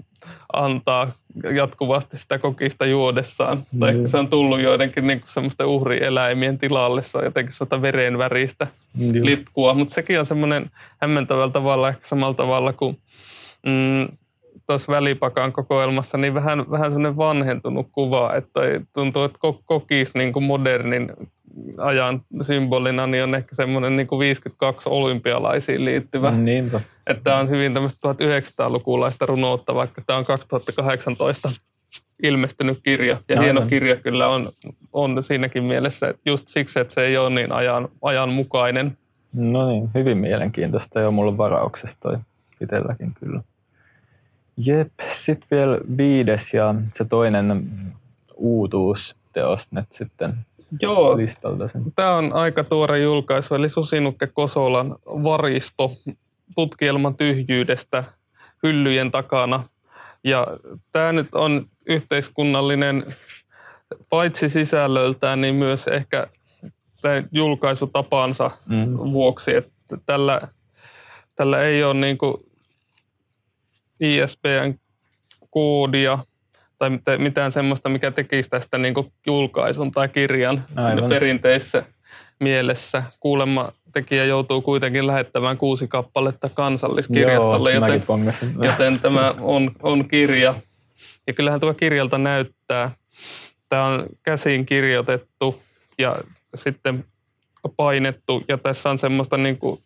antaa 0.54 1.12
jatkuvasti 1.56 2.18
sitä 2.18 2.38
kokista 2.38 2.86
juodessaan. 2.86 3.66
Mm. 3.72 3.80
Tai 3.80 3.94
se 4.06 4.18
on 4.18 4.28
tullut 4.28 4.62
joidenkin 4.62 5.08
niin 5.08 5.20
kuin 5.20 5.30
semmoisten 5.30 5.68
uhrieläimien 5.68 6.58
tilalle, 6.58 7.04
se 7.04 7.18
on 7.18 7.24
jotenkin 7.24 7.52
sellaista 7.52 7.82
verenväristä 7.82 8.68
mm. 8.98 9.26
litkua. 9.26 9.74
Mutta 9.74 9.94
sekin 9.94 10.20
on 10.20 10.26
semmoinen 10.26 10.72
hämmentävällä 11.02 11.52
tavalla, 11.52 11.90
ehkä 11.90 12.08
samalla 12.08 12.34
tavalla 12.34 12.74
kuin 12.74 12.98
mm, 13.66 14.18
tuossa 14.68 14.92
välipakan 14.92 15.54
kokoelmassa, 15.54 16.18
niin 16.18 16.34
vähän, 16.34 16.72
vähän 16.72 16.92
semmoinen 16.92 17.18
vanhentunut 17.18 17.88
kuva, 17.92 18.36
että 18.36 18.60
tuntuu, 18.94 19.24
että 19.24 19.40
kokis 19.66 20.14
niin 20.14 20.34
kuin 20.34 20.46
modernin 20.46 21.12
ajan 21.78 22.22
symbolina 22.42 23.08
niin 23.08 23.24
on 23.24 23.36
ehkä 23.36 23.56
semmoinen 23.56 23.98
niin 23.98 24.08
kuin 24.08 24.20
52 24.20 24.90
olympialaisiin 24.90 25.86
liittyvä. 25.86 26.32
Niinpä. 26.32 26.82
Että 27.08 27.36
on 27.36 27.50
hyvin 27.50 27.74
tämmöistä 27.74 28.08
1900-lukulaista 28.14 29.26
runoutta, 29.26 29.76
vaikka 29.76 30.02
tämä 30.08 30.20
on 30.20 30.26
2018 30.26 31.50
ilmestynyt 32.24 32.80
kirja. 32.84 33.14
Ja 33.14 33.22
Aivan. 33.30 33.44
hieno 33.44 33.62
kirja 33.62 33.96
kyllä 33.96 34.28
on, 34.28 34.52
on 34.94 35.24
siinäkin 35.24 35.64
mielessä, 35.64 36.08
että 36.08 36.22
just 36.26 36.48
siksi, 36.48 36.80
että 36.80 36.94
se 36.94 37.02
ei 37.02 37.18
ole 37.18 37.30
niin 37.30 37.52
ajan, 37.52 37.90
ajanmukainen. 38.02 38.98
No 39.34 39.70
niin, 39.70 39.90
hyvin 39.96 40.18
mielenkiintoista 40.18 41.00
ja 41.00 41.12
mulla 41.12 41.38
varauksesta 41.38 41.98
toi 42.02 42.18
itselläkin 42.62 43.14
kyllä. 43.20 43.42
Jep, 44.58 44.92
sitten 45.14 45.58
vielä 45.58 45.80
viides 45.98 46.54
ja 46.54 46.76
se 46.92 47.06
toinen 47.06 47.70
uutuusteos 48.36 49.68
nyt 49.72 49.92
sitten 49.92 50.34
Joo, 50.82 51.18
listalta 51.18 51.68
sen. 51.68 51.84
Tämä 51.96 52.16
on 52.16 52.34
aika 52.34 52.64
tuore 52.64 53.00
julkaisu, 53.00 53.56
eli 53.56 53.70
Susinukke 53.70 54.28
Kosolan 54.28 54.96
varisto 55.06 55.92
tutkielman 56.56 57.16
tyhjyydestä 57.16 58.04
hyllyjen 58.64 59.12
takana. 59.12 59.64
Ja 60.24 60.48
tämä 60.92 61.12
nyt 61.12 61.36
on 61.36 61.66
yhteiskunnallinen 61.86 63.16
paitsi 64.10 64.50
sisällöltään, 64.50 65.42
niin 65.42 65.56
myös 65.56 65.88
ehkä 65.88 66.28
julkaisutapansa 67.32 68.52
mm. 68.66 68.98
vuoksi, 68.98 69.56
että 69.56 69.98
tällä, 70.06 70.42
tällä 71.36 71.62
ei 71.62 71.84
ole 71.84 71.94
niin 71.94 72.18
kuin 72.18 72.34
ISBN 74.00 74.80
koodia 75.50 76.20
tai 77.04 77.18
mitään 77.18 77.52
semmoista, 77.52 77.90
mikä 77.90 78.12
tekisi 78.12 78.50
tästä 78.50 78.78
niin 78.78 78.94
kuin 78.94 79.14
julkaisun 79.28 79.92
tai 79.92 80.10
kirjan 80.10 80.64
perinteisessä 81.10 81.84
mielessä. 82.40 83.04
Kuulemma 83.20 83.72
tekijä 83.94 84.26
joutuu 84.26 84.62
kuitenkin 84.62 85.08
lähettämään 85.08 85.58
kuusi 85.58 85.88
kappaletta 85.88 86.50
kansalliskirjastolle, 86.50 87.74
Joo, 87.74 87.88
joten, 87.88 88.04
joten 88.70 89.00
tämä 89.00 89.36
on, 89.40 89.72
on 89.82 90.08
kirja. 90.08 90.56
Ja 91.28 91.34
kyllähän 91.34 91.60
tuo 91.60 91.74
kirjalta 91.74 92.18
näyttää. 92.18 92.92
Tämä 93.70 93.86
on 93.86 94.06
käsin 94.24 94.66
kirjoitettu 94.66 95.62
ja 95.98 96.16
sitten 96.56 97.06
painettu 97.78 98.44
ja 98.48 98.58
tässä 98.58 98.90
on 98.90 98.98
semmoista 98.98 99.38
niin 99.38 99.58
kuin 99.58 99.84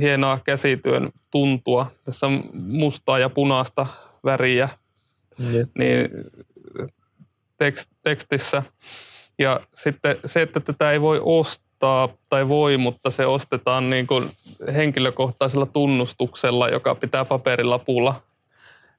hienoa 0.00 0.38
käsityön 0.44 1.10
tuntua. 1.30 1.90
Tässä 2.04 2.26
on 2.26 2.42
mustaa 2.52 3.18
ja 3.18 3.28
punaista 3.28 3.86
väriä 4.24 4.68
Jep. 5.38 5.68
niin 5.78 6.08
tekst, 7.58 7.90
tekstissä. 8.02 8.62
Ja 9.38 9.60
sitten 9.72 10.16
se, 10.24 10.42
että 10.42 10.60
tätä 10.60 10.92
ei 10.92 11.00
voi 11.00 11.20
ostaa 11.22 12.08
tai 12.28 12.48
voi, 12.48 12.76
mutta 12.76 13.10
se 13.10 13.26
ostetaan 13.26 13.90
niin 13.90 14.06
kuin 14.06 14.30
henkilökohtaisella 14.74 15.66
tunnustuksella, 15.66 16.68
joka 16.68 16.94
pitää 16.94 17.24
paperilapulla 17.24 18.22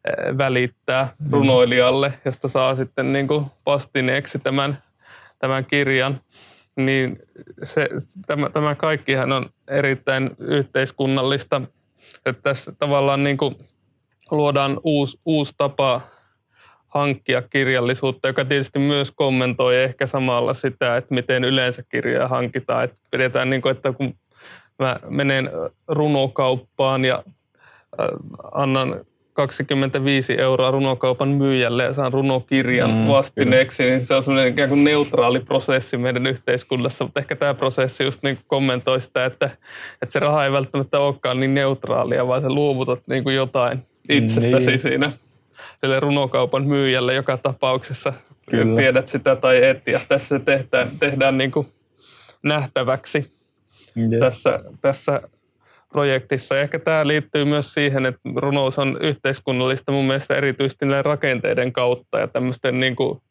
eh, 0.05 0.37
välittää 0.37 1.15
runoilijalle, 1.31 2.13
josta 2.25 2.47
saa 2.47 2.75
sitten 2.75 3.13
niin 3.13 3.27
kuin 3.27 3.45
vastineeksi 3.65 4.39
tämän, 4.39 4.83
tämän 5.39 5.65
kirjan. 5.65 6.21
Niin 6.75 7.17
se, 7.63 7.89
tämä, 8.27 8.49
tämä 8.49 8.75
kaikkihan 8.75 9.31
on 9.31 9.49
erittäin 9.67 10.31
yhteiskunnallista. 10.39 11.61
Että 12.25 12.41
tässä 12.41 12.71
tavallaan 12.79 13.23
niin 13.23 13.37
kuin 13.37 13.55
luodaan 14.31 14.79
uusi, 14.83 15.19
uusi 15.25 15.53
tapa 15.57 16.01
hankkia 16.95 17.41
kirjallisuutta, 17.41 18.27
joka 18.27 18.45
tietysti 18.45 18.79
myös 18.79 19.11
kommentoi 19.11 19.83
ehkä 19.83 20.07
samalla 20.07 20.53
sitä, 20.53 20.97
että 20.97 21.13
miten 21.13 21.43
yleensä 21.43 21.83
kirjoja 21.89 22.27
hankitaan. 22.27 22.83
Että 22.83 22.99
pidetään 23.11 23.49
niin 23.49 23.61
kuin, 23.61 23.71
että 23.75 23.91
kun 23.91 24.13
mä 24.79 24.99
menen 25.09 25.49
runokauppaan 25.87 27.05
ja 27.05 27.23
äh, 27.99 28.07
annan 28.51 28.95
25 29.33 30.39
euroa 30.41 30.71
runokaupan 30.71 31.27
myyjälle 31.29 31.83
ja 31.83 31.93
saan 31.93 32.13
runokirjan 32.13 32.91
Mm, 32.91 33.07
vastineeksi, 33.07 33.83
niin 33.83 34.05
se 34.05 34.13
on 34.15 34.23
semmoinen 34.23 34.53
ikään 34.53 34.69
kuin 34.69 34.83
neutraali 34.83 35.39
prosessi 35.39 35.97
meidän 35.97 36.27
yhteiskunnassa, 36.27 37.03
mutta 37.03 37.19
ehkä 37.19 37.35
tämä 37.35 37.53
prosessi 37.53 38.03
just 38.03 38.23
niin 38.23 38.35
kuin 38.35 38.45
kommentoi 38.47 39.01
sitä, 39.01 39.25
että, 39.25 39.49
että 40.01 40.13
se 40.13 40.19
raha 40.19 40.45
ei 40.45 40.51
välttämättä 40.51 40.99
olekaan 40.99 41.39
niin 41.39 41.53
neutraalia, 41.55 42.27
vaan 42.27 42.41
sä 42.41 42.49
luovutat 42.49 42.99
niin 43.07 43.23
kuin 43.23 43.35
jotain 43.35 43.79
itsestäsi 44.09 44.69
Niin. 44.71 44.79
siinä 44.79 45.11
runokaupan 45.99 46.63
myyjälle 46.67 47.13
joka 47.13 47.37
tapauksessa. 47.37 48.13
Kyllä. 48.49 48.77
Tiedät 48.77 49.07
sitä 49.07 49.35
tai 49.35 49.65
et, 49.65 49.87
ja 49.87 49.99
tässä 50.07 50.39
tehdään, 50.39 50.99
tehdään 50.99 51.37
niin 51.37 51.51
kuin 51.51 51.67
nähtäväksi 52.43 53.35
Yes. 53.97 54.19
tässä, 54.19 54.59
tässä 54.81 55.21
projektissa. 55.89 56.55
Ja 56.55 56.61
ehkä 56.61 56.79
tämä 56.79 57.07
liittyy 57.07 57.45
myös 57.45 57.73
siihen, 57.73 58.05
että 58.05 58.21
runous 58.35 58.79
on 58.79 58.97
yhteiskunnallista 59.01 59.91
mun 59.91 60.05
mielestä 60.05 60.35
erityisesti 60.35 60.85
näiden 60.85 61.05
rakenteiden 61.05 61.73
kautta 61.73 62.19
ja 62.19 62.27
tämmöisten 62.27 62.79
niin 62.79 62.95
kuin 62.95 63.21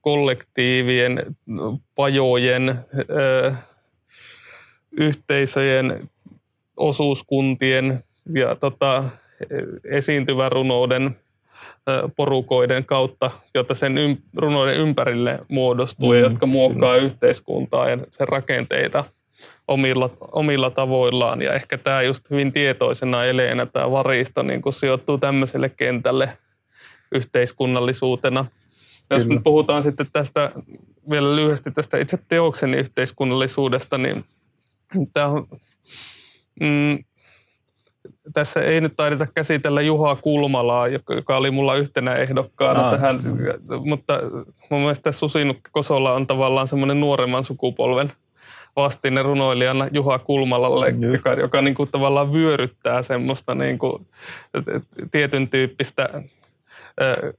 kollektiivien, 0.00 1.36
pajojen, 1.94 2.68
ö, 3.10 3.52
yhteisöjen, 4.92 6.08
osuuskuntien 6.76 8.00
ja 8.34 8.56
tota, 8.56 9.04
esiintyvän 9.90 10.52
runouden 10.52 11.16
porukoiden 12.16 12.84
kautta, 12.84 13.30
jotta 13.54 13.74
sen 13.74 13.98
ym, 13.98 14.16
runouden 14.36 14.76
ympärille 14.76 15.38
muodostuu 15.48 16.08
mm, 16.08 16.14
ja 16.14 16.20
jotka 16.20 16.46
muokkaa 16.46 16.96
yhteiskuntaa 16.96 17.90
ja 17.90 17.98
sen 18.10 18.28
rakenteita 18.28 19.04
omilla, 19.68 20.10
omilla 20.32 20.70
tavoillaan. 20.70 21.42
Ja 21.42 21.52
ehkä 21.52 21.78
tämä 21.78 22.02
just 22.02 22.30
hyvin 22.30 22.52
tietoisena 22.52 23.24
eleenä 23.24 23.66
tämä 23.66 23.90
varisto 23.90 24.42
niin 24.42 24.62
kun 24.62 24.72
sijoittuu 24.72 25.18
tämmöiselle 25.18 25.68
kentälle 25.68 26.38
yhteiskunnallisuutena. 27.12 28.46
Jos 29.10 29.22
Kyllä. 29.22 29.34
me 29.34 29.40
puhutaan 29.44 29.82
sitten 29.82 30.06
tästä 30.12 30.52
vielä 31.10 31.36
lyhyesti 31.36 31.70
tästä 31.70 31.98
itse 31.98 32.18
teoksen 32.28 32.74
yhteiskunnallisuudesta, 32.74 33.98
niin 33.98 34.24
tämä 35.14 35.26
on, 35.26 35.46
mm, 36.60 37.04
tässä 38.32 38.60
ei 38.60 38.80
nyt 38.80 38.92
taideta 38.96 39.26
käsitellä 39.34 39.80
Juha 39.80 40.16
Kulmalaa, 40.16 40.88
joka 40.88 41.36
oli 41.36 41.50
mulla 41.50 41.74
yhtenä 41.74 42.14
ehdokkaana 42.14 42.80
Aa. 42.80 42.90
tähän, 42.90 43.20
mutta 43.84 44.20
mun 44.70 44.80
mielestä 44.80 45.12
Susinukki 45.12 45.70
Kosola 45.72 46.12
on 46.12 46.26
tavallaan 46.26 46.68
semmoinen 46.68 47.00
nuoremman 47.00 47.44
sukupolven 47.44 48.12
vastine 48.76 49.22
runoilijana 49.22 49.88
Juha 49.92 50.18
Kulmalalle, 50.18 50.88
Just. 50.88 51.12
joka, 51.12 51.32
joka 51.32 51.62
niin 51.62 51.74
kuin 51.74 51.90
tavallaan 51.90 52.32
vyöryttää 52.32 53.02
semmoista 53.02 53.54
niin 53.54 53.78
kuin 53.78 54.06
tietyn 55.10 55.48
tyyppistä 55.48 56.08
ö, 57.00 57.32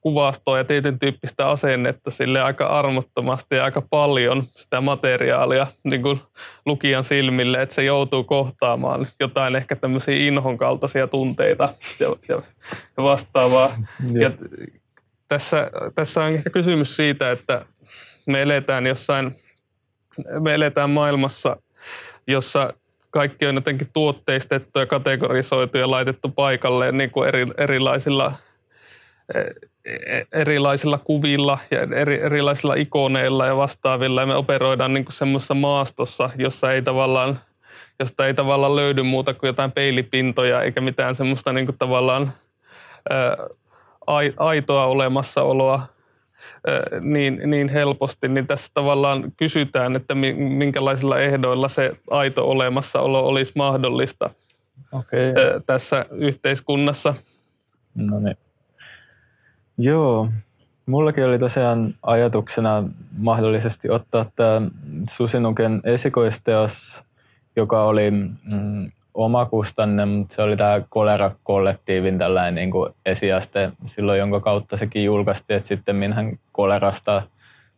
kuvastoa 0.00 0.58
ja 0.58 0.64
tietyn 0.64 0.98
tyyppistä 0.98 1.48
asennetta 1.48 2.10
sille 2.10 2.42
aika 2.42 2.66
armottomasti 2.66 3.54
ja 3.54 3.64
aika 3.64 3.82
paljon 3.90 4.46
sitä 4.56 4.80
materiaalia 4.80 5.66
niin 5.84 6.02
kuin 6.02 6.20
lukijan 6.66 7.04
silmille, 7.04 7.62
että 7.62 7.74
se 7.74 7.84
joutuu 7.84 8.24
kohtaamaan 8.24 9.06
jotain 9.20 9.56
ehkä 9.56 9.76
tämmöisiä 9.76 10.16
inhon 10.16 10.58
kaltaisia 10.58 11.06
tunteita 11.06 11.74
ja, 12.00 12.08
ja, 12.28 12.42
ja 12.96 13.02
vastaavaa. 13.02 13.76
Ja 14.12 14.30
tässä, 15.28 15.70
tässä 15.94 16.24
on 16.24 16.32
ehkä 16.32 16.50
kysymys 16.50 16.96
siitä, 16.96 17.30
että 17.30 17.64
me 18.26 18.42
eletään 18.42 18.86
jossain, 18.86 19.36
me 20.40 20.54
eletään 20.54 20.90
maailmassa, 20.90 21.56
jossa 22.26 22.72
kaikki 23.10 23.46
on 23.46 23.54
jotenkin 23.54 23.88
tuotteistettu 23.92 24.78
ja 24.78 24.86
kategorisoitu 24.86 25.78
ja 25.78 25.90
laitettu 25.90 26.28
paikalleen 26.28 26.98
niin 26.98 27.10
kuin 27.10 27.28
eri, 27.28 27.46
erilaisilla, 27.58 28.34
eh, 29.34 29.44
erilaisilla 30.32 30.98
kuvilla 30.98 31.58
ja 31.70 31.80
eri, 31.96 32.20
erilaisilla 32.22 32.74
ikoneilla 32.74 33.46
ja 33.46 33.56
vastaavilla. 33.56 34.20
Ja 34.20 34.26
me 34.26 34.34
operoidaan 34.34 34.94
niin 34.94 35.04
semmoisessa 35.08 35.54
maastossa, 35.54 36.30
jossa 36.36 36.72
ei 36.72 36.82
tavallaan, 36.82 37.40
josta 37.98 38.26
ei 38.26 38.34
tavallaan 38.34 38.76
löydy 38.76 39.02
muuta 39.02 39.34
kuin 39.34 39.48
jotain 39.48 39.72
peilipintoja 39.72 40.62
eikä 40.62 40.80
mitään 40.80 41.14
semmoista 41.14 41.52
niin 41.52 41.68
tavallaan 41.78 42.32
ää, 43.10 43.36
ai- 44.06 44.34
aitoa 44.36 44.86
olemassaoloa 44.86 45.82
ö, 46.68 47.00
niin, 47.00 47.40
niin 47.46 47.68
helposti, 47.68 48.28
niin 48.28 48.46
tässä 48.46 48.70
tavallaan 48.74 49.32
kysytään, 49.36 49.96
että 49.96 50.14
mi- 50.14 50.34
minkälaisilla 50.34 51.18
ehdoilla 51.18 51.68
se 51.68 51.92
aito 52.10 52.50
olemassaolo 52.50 53.26
olisi 53.26 53.52
mahdollista 53.56 54.30
Okei. 54.92 55.20
ö, 55.20 55.60
tässä 55.66 56.06
yhteiskunnassa. 56.10 57.14
No 57.94 58.20
niin. 58.20 58.36
Joo, 59.82 60.28
mullakin 60.86 61.24
oli 61.24 61.38
tosiaan 61.38 61.94
ajatuksena 62.02 62.84
mahdollisesti 63.18 63.90
ottaa 63.90 64.26
tämä 64.36 64.62
Susinuken 65.10 65.80
esikoisteos, 65.84 67.02
joka 67.56 67.84
oli 67.84 68.10
mm, 68.10 68.90
omakustanne, 69.14 70.06
mutta 70.06 70.34
se 70.34 70.42
oli 70.42 70.56
tämä 70.56 70.80
Kolera-kollektiivin 70.88 72.18
tällainen 72.18 72.54
niin 72.54 72.70
kuin 72.70 72.94
esiaste 73.06 73.72
silloin, 73.86 74.18
jonka 74.18 74.40
kautta 74.40 74.76
sekin 74.76 75.04
julkaistiin, 75.04 75.56
että 75.56 75.68
sitten 75.68 75.96
minhän 75.96 76.38
Kolerasta 76.52 77.22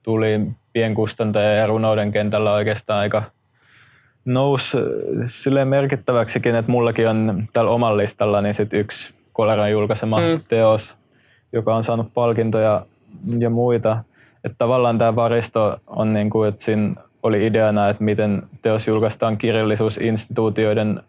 tuli 0.03 0.41
pienkustantaja 0.73 1.53
ja 1.53 1.67
runouden 1.67 2.13
kentällä 2.13 2.53
oikeastaan 2.53 3.01
aika 3.01 3.23
nousi 4.25 4.79
silleen 5.27 5.69
merkittäväksikin, 5.69 6.55
että 6.55 6.71
mullakin 6.73 7.09
on 7.09 7.45
tällä 7.53 7.71
omalla 7.71 7.97
listalla 7.97 8.41
niin 8.41 8.55
sit 8.55 8.73
yksi 8.73 9.15
Koleran 9.33 9.71
julkaisema 9.71 10.21
mm. 10.21 10.41
teos, 10.49 11.02
joka 11.53 11.75
on 11.75 11.85
saanut 11.85 12.15
palkintoja 12.15 12.87
ja 13.39 13.51
muita. 13.51 14.05
Että 14.45 14.59
tavallaan 14.59 14.99
tämä 14.99 15.17
varisto 15.17 15.77
on 15.87 16.13
niin 16.13 16.31
kuin, 16.31 16.49
että 16.49 16.65
siinä 16.65 16.95
oli 17.23 17.47
ideana, 17.47 17.89
että 17.89 18.05
miten 18.05 18.43
teos 18.63 18.89
julkaistaan 18.89 19.39
kirjallisuusinstituutioiden 19.39 21.01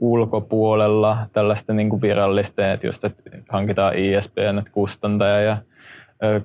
ulkopuolella 0.00 1.18
tällaisten 1.32 1.76
niin 1.76 1.90
kuin 1.90 2.02
virallisten, 2.02 2.70
että 2.70 2.86
just 2.86 3.04
että 3.04 3.22
hankitaan 3.48 3.98
ISBN, 3.98 4.58
että 4.58 4.70
kustantaja 4.72 5.40
ja 5.40 5.56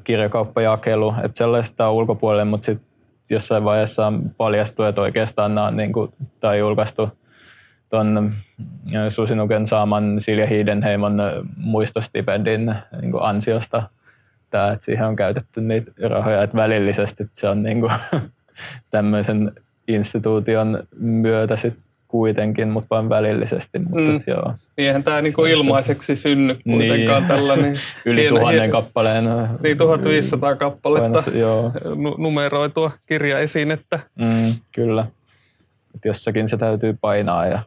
kirjakauppajakelu, 0.03 1.13
että 1.23 1.37
sellaista 1.37 1.87
on 1.87 1.93
ulkopuolelle, 1.93 2.45
mutta 2.45 2.65
sitten 2.65 2.87
jossain 3.29 3.63
vaiheessa 3.63 4.07
on 4.07 4.31
paljastu, 4.37 4.83
että 4.83 5.01
oikeastaan 5.01 5.55
nämä 5.55 5.67
on 5.67 5.77
niin 5.77 5.93
kuin, 5.93 6.13
tai 6.39 6.59
julkaistu 6.59 7.09
tuon 7.89 8.33
Susinuken 9.09 9.67
saaman 9.67 10.15
Silja 10.21 10.47
Hiidenheimon 10.47 11.19
ö, 11.19 11.43
muistostipendin 11.57 12.75
niin 13.01 13.11
kuin 13.11 13.23
ansiosta. 13.23 13.83
Tämä, 14.49 14.71
että 14.71 14.85
siihen 14.85 15.05
on 15.07 15.15
käytetty 15.15 15.61
niitä 15.61 15.91
rahoja, 16.09 16.43
että 16.43 16.57
välillisesti 16.57 17.27
se 17.33 17.49
on 17.49 17.63
niin 17.63 17.79
kuin, 17.79 17.91
tämmöisen 18.91 19.51
instituution 19.87 20.83
myötä 20.99 21.57
sit 21.57 21.73
kuitenkin, 22.07 22.67
mutta 22.69 22.87
vain 22.95 23.09
välillisesti. 23.09 23.79
Mutta 23.79 24.11
Mm. 24.11 24.21
joo, 24.27 24.53
Eihän 24.77 25.03
tämä 25.03 25.21
niinku 25.21 25.45
ilmaiseksi 25.45 26.15
synny 26.15 26.57
kuitenkaan 26.63 27.21
Niin. 27.21 27.27
tällainen 27.27 27.75
yli 28.05 28.21
Hieno- 28.21 28.39
tuhannen 28.39 28.61
hieno- 28.63 28.71
kappaleen. 28.81 29.23
niin 29.63 29.77
1500 29.77 30.55
kappaletta 30.55 31.09
painossa- 31.09 31.37
Joo, 31.37 31.71
nu- 31.95 32.15
numeroitua 32.17 32.91
kirjaesinettä. 33.05 33.99
mm, 34.15 34.53
kyllä. 34.75 35.05
että 35.95 36.07
jossakin 36.07 36.47
se 36.47 36.57
täytyy 36.57 36.97
painaa 37.01 37.45
ja 37.47 37.59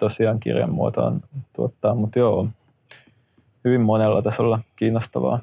tosiaan 0.00 0.40
kirjan 0.40 0.72
muotoon 0.72 1.20
tuottaa, 1.52 1.94
mutta 1.94 2.18
joo, 2.18 2.48
hyvin 3.64 3.80
monella 3.80 4.22
tasolla 4.22 4.60
kiinnostavaa. 4.76 5.40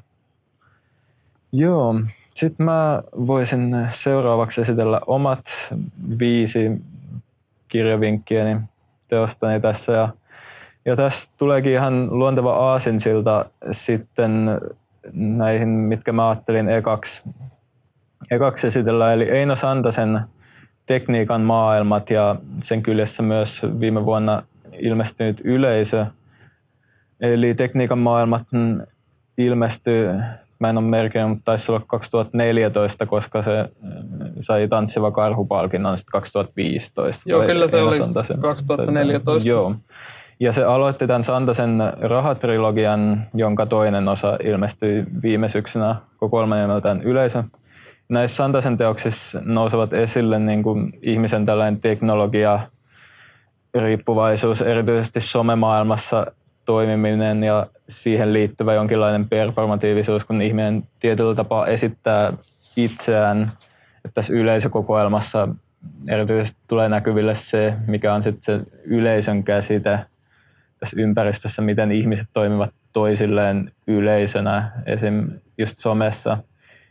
Joo, 1.52 1.94
sitten 2.34 2.66
mä 2.66 3.02
voisin 3.26 3.76
seuraavaksi 3.90 4.60
esitellä 4.60 5.00
omat 5.06 5.44
viisi 6.18 6.82
kirjavinkkiäni 7.68 8.60
teostani 9.08 9.60
tässä. 9.60 9.92
Ja, 9.92 10.08
ja 10.84 10.96
tässä 10.96 11.30
tuleekin 11.36 11.72
ihan 11.72 12.18
luonteva 12.18 12.52
aasinsilta 12.52 13.44
sitten 13.70 14.60
näihin, 15.12 15.68
mitkä 15.68 16.12
mä 16.12 16.28
ajattelin 16.28 16.68
ekaksi, 16.68 17.22
ekaksi 18.30 18.66
esitellä. 18.66 19.12
Eli 19.12 19.24
Eino 19.24 19.56
Santasen 19.56 20.20
tekniikan 20.86 21.40
maailmat 21.40 22.10
ja 22.10 22.36
sen 22.62 22.82
kyljessä 22.82 23.22
myös 23.22 23.62
viime 23.80 24.06
vuonna 24.06 24.42
ilmestynyt 24.80 25.40
yleisö. 25.44 26.06
Eli 27.20 27.54
tekniikan 27.54 27.98
maailmat 27.98 28.46
ilmestyi 29.38 30.08
Mä 30.58 30.70
en 30.70 30.78
ole 30.78 30.86
merkinnyt, 30.86 31.28
mutta 31.28 31.44
taisi 31.44 31.72
olla 31.72 31.82
2014, 31.86 33.06
koska 33.06 33.42
se 33.42 33.58
äh, 33.60 33.68
sai 34.40 34.68
Tanssiva 34.68 35.10
karhupalkinnon 35.10 35.98
sitten 35.98 36.12
2015. 36.12 37.22
Joo, 37.26 37.46
kyllä 37.46 37.68
se 37.68 37.82
oli 37.82 37.98
Santasen. 37.98 38.40
2014. 38.40 39.48
Joo. 39.48 39.74
Ja 40.40 40.52
se 40.52 40.64
aloitti 40.64 41.06
tämän 41.06 41.24
Santasen 41.24 41.78
rahatrilogian, 42.00 43.26
jonka 43.34 43.66
toinen 43.66 44.08
osa 44.08 44.38
ilmestyi 44.44 45.04
viime 45.22 45.48
syksynä 45.48 45.96
kokoelman 46.16 46.60
nimeltään 46.60 47.02
Yleisö. 47.02 47.44
Näissä 48.08 48.36
Santasen 48.36 48.76
teoksissa 48.76 49.42
nousevat 49.44 49.92
esille 49.92 50.38
niin 50.38 50.62
kuin 50.62 50.98
ihmisen 51.02 51.46
tällainen 51.46 51.80
teknologia, 51.80 52.60
riippuvaisuus, 53.74 54.62
erityisesti 54.62 55.20
somemaailmassa 55.20 56.26
toimiminen 56.64 57.42
ja 57.42 57.66
siihen 57.88 58.32
liittyvä 58.32 58.74
jonkinlainen 58.74 59.28
performatiivisuus, 59.28 60.24
kun 60.24 60.42
ihminen 60.42 60.82
tietyllä 61.00 61.34
tapaa 61.34 61.66
esittää 61.66 62.32
itseään. 62.76 63.52
Että 64.04 64.14
tässä 64.14 64.32
yleisökokoelmassa 64.32 65.48
erityisesti 66.08 66.58
tulee 66.68 66.88
näkyville 66.88 67.34
se, 67.34 67.74
mikä 67.86 68.14
on 68.14 68.22
sitten 68.22 68.42
se 68.42 68.70
yleisön 68.84 69.44
käsite 69.44 69.98
tässä 70.80 70.96
ympäristössä, 71.00 71.62
miten 71.62 71.92
ihmiset 71.92 72.28
toimivat 72.32 72.70
toisilleen 72.92 73.72
yleisönä, 73.86 74.72
esim. 74.86 75.30
just 75.58 75.78
somessa. 75.78 76.38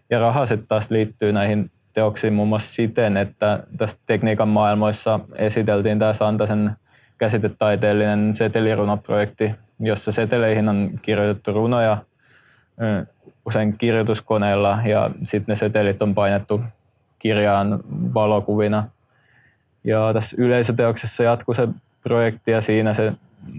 Ja 0.10 0.20
raha 0.20 0.46
sitten 0.46 0.68
taas 0.68 0.92
liittyy 0.92 1.32
näihin 1.32 1.72
teoksiin 1.98 2.34
muun 2.34 2.48
muassa 2.48 2.74
siten, 2.74 3.18
että 3.18 3.64
tässä 3.78 4.00
tekniikan 4.06 4.48
maailmoissa 4.48 5.20
esiteltiin 5.36 6.00
tämä 6.00 6.14
Santasen 6.14 6.72
käsitetaiteellinen 7.18 8.34
setelirunoprojekti, 8.34 9.52
jossa 9.80 10.12
seteleihin 10.12 10.70
on 10.70 10.90
kirjoitettu 11.02 11.54
runoja 11.54 11.98
usein 13.46 13.78
kirjoituskoneella 13.78 14.80
ja 14.86 15.12
sitten 15.24 15.54
ne 15.54 15.56
setelit 15.56 16.02
on 16.02 16.16
painettu 16.16 16.62
kirjaan 17.20 17.80
valokuvina. 18.14 18.90
Ja 19.84 20.14
tässä 20.14 20.36
yleisöteoksessa 20.40 21.24
jatkuu 21.24 21.54
se 21.54 21.68
projekti 22.04 22.52
ja 22.52 22.62
siinä 22.62 22.94
se, 22.94 23.14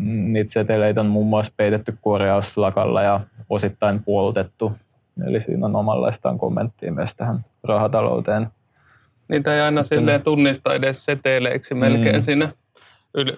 niitä 0.04 0.52
seteleitä 0.52 1.00
on 1.00 1.06
muun 1.06 1.26
muassa 1.26 1.52
peitetty 1.56 1.98
kuoriauslakalla 2.00 3.02
ja 3.02 3.20
osittain 3.50 4.04
puolutettu. 4.04 4.72
Eli 5.26 5.40
siinä 5.40 5.66
on 5.66 5.76
omanlaistaan 5.76 6.38
kommenttia 6.38 6.92
myös 6.92 7.14
tähän 7.14 7.44
rahatalouteen. 7.64 8.46
Niitä 9.28 9.54
ei 9.54 9.60
aina 9.60 9.82
Sitten, 9.82 9.98
silleen 9.98 10.22
tunnista 10.22 10.74
edes 10.74 11.04
seteleiksi 11.04 11.74
melkein 11.74 12.16
mm. 12.16 12.22
siinä 12.22 12.48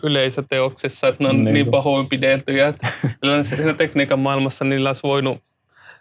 yleisöteoksissa, 0.03 1.09
että 1.09 1.25
ne 1.25 1.31
on 1.31 1.45
niin, 1.45 1.55
niin 1.55 1.71
pahoinpideltyjä, 1.71 2.69
että 2.69 2.89
siinä 3.43 3.75
tekniikan 3.75 4.19
maailmassa 4.19 4.65
niillä 4.65 4.89
olisi 4.89 5.03
voinut 5.03 5.39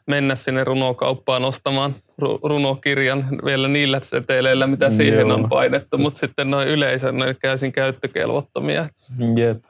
mennä 0.05 0.35
sinne 0.35 0.63
runokauppaan 0.63 1.45
ostamaan 1.45 1.95
runokirjan 2.43 3.25
vielä 3.45 3.67
niillä 3.67 3.99
seteleillä, 4.03 4.67
mitä 4.67 4.89
siihen 4.89 5.27
Joo. 5.27 5.33
on 5.33 5.49
painettu, 5.49 5.97
mutta 5.97 6.19
sitten 6.19 6.51
noin 6.51 6.67
yleisön 6.67 7.17
ne 7.17 7.33
käsin 7.33 7.71
käyttökelvottomia. 7.71 8.89
Jep. 9.35 9.63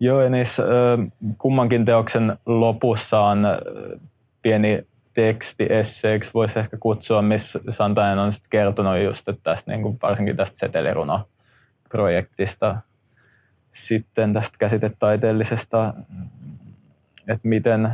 Joo, 0.00 0.22
ja 0.22 0.30
niissä 0.30 0.62
kummankin 1.38 1.84
teoksen 1.84 2.38
lopussa 2.46 3.20
on 3.20 3.46
pieni 4.42 4.86
teksti, 5.14 5.66
esseeksi 5.70 6.30
voisi 6.34 6.58
ehkä 6.58 6.76
kutsua, 6.76 7.22
missä 7.22 7.60
Santainen 7.68 8.18
on 8.18 8.32
kertonut 8.50 9.02
just 9.04 9.28
tästä, 9.42 9.70
niin 9.70 9.82
kuin 9.82 9.98
varsinkin 10.02 10.36
tästä 10.36 10.58
seteliruno-projektista 10.58 12.76
sitten 13.72 14.32
tästä 14.32 14.58
käsitetaiteellisesta, 14.58 15.94
että 17.28 17.48
miten, 17.48 17.92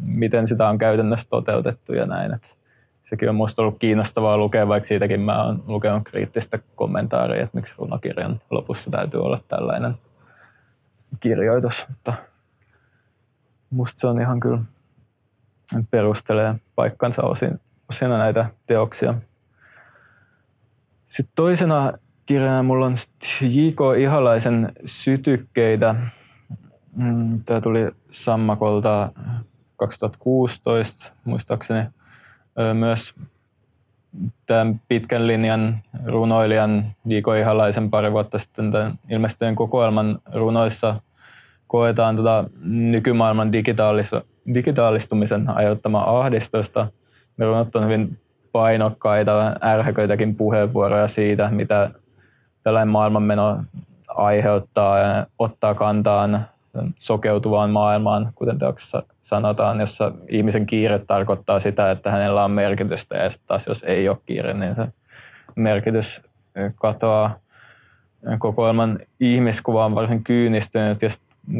miten 0.00 0.46
sitä 0.46 0.68
on 0.68 0.78
käytännössä 0.78 1.28
toteutettu 1.30 1.92
ja 1.92 2.06
näin. 2.06 2.34
Että 2.34 2.48
sekin 3.02 3.28
on 3.28 3.34
minusta 3.34 3.62
ollut 3.62 3.78
kiinnostavaa 3.78 4.36
lukea, 4.36 4.68
vaikka 4.68 4.86
siitäkin 4.86 5.20
mä 5.20 5.44
olen 5.44 5.58
lukenut 5.66 6.02
kriittistä 6.04 6.58
kommentaaria, 6.76 7.42
että 7.42 7.56
miksi 7.56 7.74
runokirjan 7.78 8.40
lopussa 8.50 8.90
täytyy 8.90 9.20
olla 9.20 9.40
tällainen 9.48 9.94
kirjoitus. 11.20 11.86
Mutta 11.88 12.14
musta 13.70 14.00
se 14.00 14.06
on 14.06 14.20
ihan 14.20 14.40
kyllä 14.40 14.58
perustelee 15.90 16.54
paikkansa 16.74 17.22
osin, 17.22 17.60
osina 17.90 18.18
näitä 18.18 18.46
teoksia. 18.66 19.14
Sitten 21.06 21.32
toisena 21.34 21.92
kirjana 22.26 22.62
mulla 22.62 22.86
on 22.86 22.94
J.K. 23.40 23.80
Ihalaisen 23.98 24.72
sytykkeitä. 24.84 25.94
Mm, 26.96 27.44
Tämä 27.44 27.60
tuli 27.60 27.90
Sammakolta 28.10 29.12
2016 29.76 31.12
muistaakseni. 31.24 31.80
Myös 32.74 33.14
tämän 34.46 34.80
pitkän 34.88 35.26
linjan 35.26 35.78
runoilijan 36.04 36.84
J.K. 37.04 37.26
Ihalaisen 37.40 37.90
pari 37.90 38.12
vuotta 38.12 38.38
sitten 38.38 38.72
tämän 38.72 38.98
ilmestyneen 39.10 39.54
kokoelman 39.54 40.18
runoissa 40.34 41.00
koetaan 41.66 42.16
tota 42.16 42.44
nykymaailman 42.64 43.52
digitaalis- 43.52 44.24
digitaalistumisen 44.54 45.50
aiheuttamaa 45.50 46.20
ahdistusta. 46.20 46.86
Runot 47.38 47.76
on 47.76 47.84
hyvin 47.84 48.18
painokkaita, 48.52 49.56
ärhäköitäkin 49.62 50.34
puheenvuoroja 50.34 51.08
siitä, 51.08 51.48
mitä 51.50 51.90
tällainen 52.62 52.88
maailmanmeno 52.88 53.64
aiheuttaa 54.08 54.98
ja 54.98 55.26
ottaa 55.38 55.74
kantaan 55.74 56.46
sokeutuvaan 56.98 57.70
maailmaan, 57.70 58.32
kuten 58.34 58.58
teoksessa 58.58 59.02
sanotaan, 59.22 59.80
jossa 59.80 60.12
ihmisen 60.28 60.66
kiire 60.66 60.98
tarkoittaa 60.98 61.60
sitä, 61.60 61.90
että 61.90 62.10
hänellä 62.10 62.44
on 62.44 62.50
merkitystä 62.50 63.16
ja 63.16 63.30
taas 63.46 63.66
jos 63.66 63.82
ei 63.82 64.08
ole 64.08 64.18
kiire, 64.26 64.54
niin 64.54 64.74
se 64.74 64.88
merkitys 65.56 66.22
katoaa. 66.74 67.36
Kokoelman 68.38 68.98
ihmiskuva 69.20 69.84
on 69.84 69.94
varsin 69.94 70.24
kyynistynyt 70.24 71.02
ja 71.02 71.08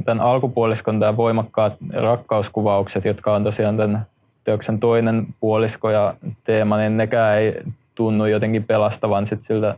tämän 0.05 0.25
alkupuoliskon 0.25 1.01
tämä 1.01 1.17
voimakkaat 1.17 1.73
rakkauskuvaukset, 1.93 3.05
jotka 3.05 3.35
on 3.35 3.45
tosiaan 3.45 3.77
tämän 3.77 4.07
teoksen 4.45 4.81
toinen 4.81 5.27
puolisko 5.41 5.91
ja 5.91 6.15
teema, 6.45 6.77
niin 6.79 6.97
nekään 6.97 7.39
ei 7.39 7.63
tunnu 7.95 8.27
jotenkin 8.27 8.65
pelastavan 8.65 9.27
sit 9.27 9.43
siltä 9.43 9.77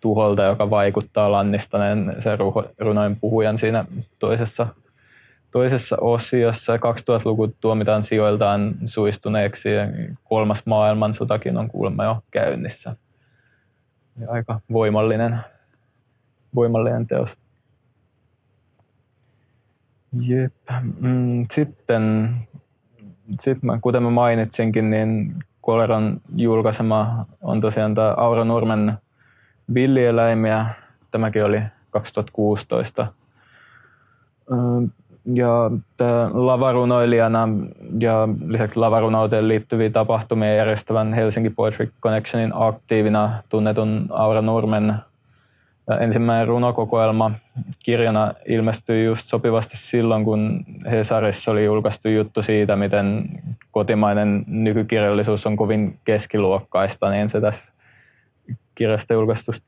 tuholta, 0.00 0.42
joka 0.42 0.70
vaikuttaa 0.70 1.32
lannistaneen 1.32 2.16
sen 2.18 2.38
runoin 2.78 3.16
puhujan 3.20 3.58
siinä 3.58 3.84
toisessa, 4.18 4.66
toisessa 5.50 5.96
osiossa. 6.00 6.76
2000-luku 6.76 7.48
tuomitaan 7.60 8.04
sijoiltaan 8.04 8.74
suistuneeksi 8.86 9.72
ja 9.72 9.82
kolmas 10.24 10.66
maailmansotakin 10.66 11.56
on 11.56 11.68
kuulemma 11.68 12.04
jo 12.04 12.16
käynnissä. 12.30 12.96
Ja 14.20 14.30
aika 14.30 14.60
voimallinen, 14.72 15.40
voimallinen 16.54 17.06
teos. 17.06 17.38
Jep. 20.20 20.52
Mm, 21.00 21.46
sitten, 21.52 22.30
sitten 23.40 23.80
kuten 23.80 24.02
mä 24.02 24.10
mainitsinkin, 24.10 24.90
niin 24.90 25.34
Koleran 25.60 26.20
julkaisema 26.36 27.26
on 27.42 27.60
tosiaan 27.60 27.94
tämä 27.94 28.14
Aura 28.16 28.44
Nurmen 28.44 28.92
villieläimiä. 29.74 30.66
Tämäkin 31.10 31.44
oli 31.44 31.62
2016. 31.90 33.06
Ja 35.34 35.70
lavarunoilijana 36.32 37.48
ja 38.00 38.28
lisäksi 38.46 38.78
lavarunouteen 38.78 39.48
liittyviä 39.48 39.90
tapahtumia 39.90 40.54
järjestävän 40.54 41.14
Helsinki 41.14 41.50
Poetry 41.50 41.92
Connectionin 42.02 42.52
aktiivina 42.54 43.32
tunnetun 43.48 44.06
Aura 44.10 44.42
Nurmen 44.42 44.94
ensimmäinen 46.00 46.48
runokokoelma 46.48 47.30
kirjana 47.78 48.34
ilmestyi 48.48 49.04
just 49.04 49.26
sopivasti 49.26 49.76
silloin, 49.76 50.24
kun 50.24 50.64
Hesarissa 50.90 51.50
oli 51.50 51.64
julkaistu 51.64 52.08
juttu 52.08 52.42
siitä, 52.42 52.76
miten 52.76 53.28
kotimainen 53.70 54.44
nykykirjallisuus 54.46 55.46
on 55.46 55.56
kovin 55.56 55.98
keskiluokkaista, 56.04 57.10
niin 57.10 57.28
se 57.28 57.40
tässä 57.40 57.72
kirjasta 58.74 59.14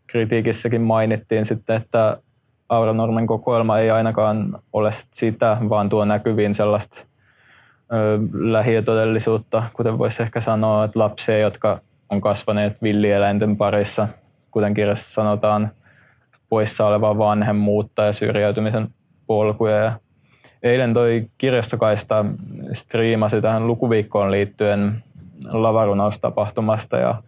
kritiikissäkin 0.06 0.80
mainittiin 0.80 1.46
sitten, 1.46 1.76
että 1.76 2.16
Aura 2.68 2.92
Normen 2.92 3.26
kokoelma 3.26 3.78
ei 3.78 3.90
ainakaan 3.90 4.58
ole 4.72 4.90
sitä, 5.12 5.56
vaan 5.68 5.88
tuo 5.88 6.04
näkyviin 6.04 6.54
sellaista 6.54 7.00
ö, 7.92 8.18
lähitodellisuutta, 8.32 9.62
kuten 9.72 9.98
voisi 9.98 10.22
ehkä 10.22 10.40
sanoa, 10.40 10.84
että 10.84 10.98
lapsia, 10.98 11.38
jotka 11.38 11.80
on 12.10 12.20
kasvaneet 12.20 12.82
villieläinten 12.82 13.56
parissa, 13.56 14.08
kuten 14.50 14.74
kirjassa 14.74 15.14
sanotaan, 15.14 15.70
poissa 16.54 16.86
olevaa 16.86 17.18
vanhemmuutta 17.18 18.04
ja 18.04 18.12
syrjäytymisen 18.12 18.88
polkuja. 19.26 19.76
Ja 19.76 19.92
eilen 20.62 20.94
toi 20.94 21.26
kirjastokaista 21.38 22.24
striimasi 22.72 23.40
tähän 23.40 23.66
lukuviikkoon 23.66 24.30
liittyen 24.30 25.02
lavarunaustapahtumasta 25.48 26.96
ja 26.96 27.22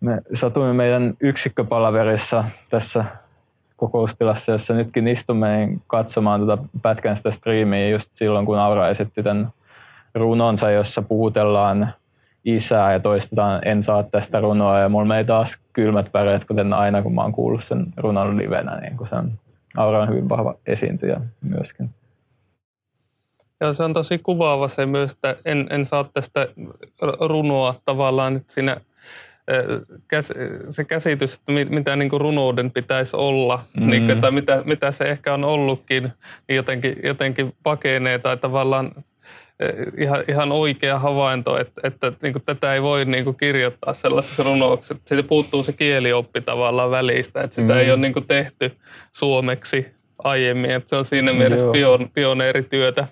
me 0.00 0.20
satuimme 0.34 0.72
meidän 0.72 1.14
yksikköpalaverissa 1.20 2.44
tässä 2.70 3.04
kokoustilassa, 3.76 4.52
jossa 4.52 4.74
nytkin 4.74 5.08
istumme 5.08 5.68
katsomaan 5.86 6.40
tuota 6.40 6.64
pätkän 6.82 7.16
sitä 7.16 7.30
striimiä 7.30 7.88
just 7.88 8.10
silloin, 8.12 8.46
kun 8.46 8.58
Aura 8.58 8.88
esitti 8.88 9.22
tämän 9.22 9.48
runonsa, 10.14 10.70
jossa 10.70 11.02
puhutellaan 11.02 11.92
isää 12.56 12.92
ja 12.92 13.00
toistetaan 13.00 13.68
en 13.68 13.82
saa 13.82 14.02
tästä 14.02 14.40
runoa 14.40 14.78
ja 14.78 14.88
mulla 14.88 15.04
meni 15.04 15.24
taas 15.24 15.58
kylmät 15.72 16.14
väreet, 16.14 16.44
kuten 16.44 16.72
aina 16.72 17.02
kun 17.02 17.14
mä 17.14 17.22
oon 17.22 17.32
kuullut 17.32 17.64
sen 17.64 17.86
runon 17.96 18.36
livenä, 18.36 18.80
niin 18.80 18.96
kun 18.96 19.06
se 19.06 19.14
on, 19.14 19.32
Aura 19.76 20.02
on 20.02 20.08
hyvin 20.08 20.28
vahva 20.28 20.54
esiintyjä 20.66 21.20
myöskin. 21.40 21.90
Ja 23.60 23.72
se 23.72 23.82
on 23.82 23.92
tosi 23.92 24.18
kuvaava 24.18 24.68
se 24.68 24.86
myös, 24.86 25.12
että 25.12 25.36
en, 25.44 25.66
en 25.70 25.86
saa 25.86 26.04
tästä 26.04 26.48
runoa 27.20 27.74
tavallaan, 27.84 28.36
että 28.36 28.52
siinä 28.52 28.76
se 30.68 30.84
käsitys, 30.84 31.34
että 31.34 31.52
mitä 31.52 31.96
niin 31.96 32.10
kuin 32.10 32.20
runouden 32.20 32.70
pitäisi 32.70 33.16
olla, 33.16 33.64
mm. 33.80 33.90
niin, 33.90 34.20
tai 34.20 34.30
mitä, 34.30 34.62
mitä 34.66 34.92
se 34.92 35.04
ehkä 35.04 35.34
on 35.34 35.44
ollutkin, 35.44 36.02
niin 36.48 36.56
jotenkin, 36.56 36.96
jotenkin 37.02 37.52
pakenee 37.62 38.18
tai 38.18 38.36
tavallaan 38.36 38.92
ihan, 39.98 40.24
ihan 40.28 40.52
oikea 40.52 40.98
havainto, 40.98 41.58
että, 41.58 41.80
että 41.84 42.12
niin 42.22 42.32
kuin 42.32 42.42
tätä 42.46 42.74
ei 42.74 42.82
voi 42.82 43.04
niin 43.04 43.24
kuin 43.24 43.36
kirjoittaa 43.36 43.94
sellaisessa 43.94 44.42
runouksessa. 44.42 44.96
Siitä 45.04 45.28
puuttuu 45.28 45.62
se 45.62 45.72
kielioppi 45.72 46.40
tavallaan 46.40 46.90
välistä, 46.90 47.42
että 47.42 47.54
sitä 47.54 47.72
mm. 47.72 47.78
ei 47.78 47.90
ole 47.90 48.00
niin 48.00 48.12
kuin 48.12 48.26
tehty 48.26 48.72
suomeksi 49.12 49.86
aiemmin. 50.18 50.70
Että 50.70 50.88
se 50.88 50.96
on 50.96 51.04
siinä 51.04 51.32
mielessä 51.32 51.66
pion, 51.72 52.10
pioneerityötä. 52.14 53.08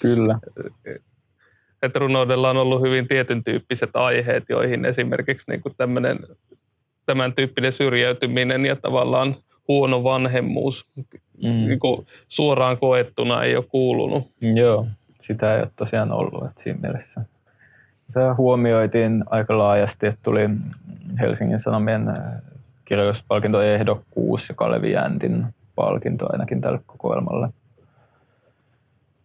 Kyllä 0.00 0.38
että 1.82 1.98
runoudella 1.98 2.50
on 2.50 2.56
ollut 2.56 2.82
hyvin 2.82 3.08
tietyn 3.08 3.44
tyyppiset 3.44 3.90
aiheet, 3.94 4.44
joihin 4.48 4.84
esimerkiksi 4.84 5.50
niin 5.50 5.62
kuin 5.62 5.74
tämmöinen, 5.76 6.18
tämän 7.06 7.32
tyyppinen 7.32 7.72
syrjäytyminen 7.72 8.66
ja 8.66 8.76
tavallaan 8.76 9.36
huono 9.68 10.04
vanhemmuus 10.04 10.88
mm. 10.96 11.50
niin 11.50 11.80
kuin 11.80 12.06
suoraan 12.28 12.78
koettuna 12.78 13.42
ei 13.42 13.56
ole 13.56 13.64
kuulunut. 13.68 14.30
Joo, 14.54 14.86
sitä 15.20 15.54
ei 15.54 15.60
ole 15.60 15.70
tosiaan 15.76 16.12
ollut 16.12 16.44
että 16.44 16.62
siinä 16.62 16.78
mielessä. 16.82 17.24
Tämä 18.12 18.34
huomioitiin 18.34 19.24
aika 19.26 19.58
laajasti, 19.58 20.06
että 20.06 20.20
tuli 20.22 20.50
Helsingin 21.20 21.60
Sanomien 21.60 22.08
äh, 22.08 22.16
kirjoituspalkintoehdokkuus 22.84 24.48
ja 24.48 24.54
Kalevi 24.54 24.92
Jäntin 24.92 25.46
palkinto 25.74 26.32
ainakin 26.32 26.60
tälle 26.60 26.80
kokoelmalle. 26.86 27.48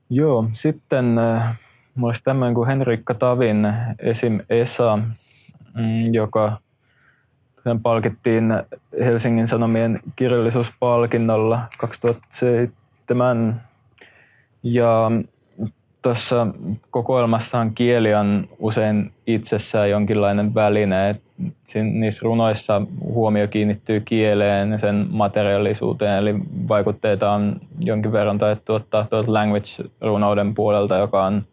Joo, 0.09 0.49
sitten 0.53 1.17
äh, 1.17 1.57
Mulla 1.95 2.09
olisi 2.09 2.23
tämmöinen 2.23 2.55
kuin 2.55 2.67
Henrikka 2.67 3.13
Tavin 3.13 3.73
esim. 3.99 4.39
Esa, 4.49 4.99
mm, 5.73 6.13
joka 6.13 6.57
sen 7.63 7.79
palkittiin 7.79 8.53
Helsingin 8.99 9.47
Sanomien 9.47 9.99
kirjallisuuspalkinnolla 10.15 11.61
2007. 11.77 13.61
Ja 14.63 15.11
tuossa 16.06 16.47
kokoelmassaan 16.91 17.76
kieli 17.76 18.14
on 18.14 18.47
usein 18.60 19.12
itsessään 19.28 19.89
jonkinlainen 19.89 20.56
väline. 20.56 21.16
niissä 21.84 22.20
runoissa 22.24 22.82
huomio 23.01 23.47
kiinnittyy 23.47 23.99
kieleen 23.99 24.72
ja 24.72 24.78
sen 24.78 25.08
materiaalisuuteen, 25.10 26.18
eli 26.18 26.36
vaikutteita 26.68 27.32
on 27.32 27.60
jonkin 27.80 28.12
verran 28.12 28.38
taidettu 28.38 28.74
ottaa 28.74 29.08
tuolta 29.10 29.34
language-runouden 29.34 30.53
puolelta, 30.56 30.97
joka 30.97 31.26
on 31.26 31.43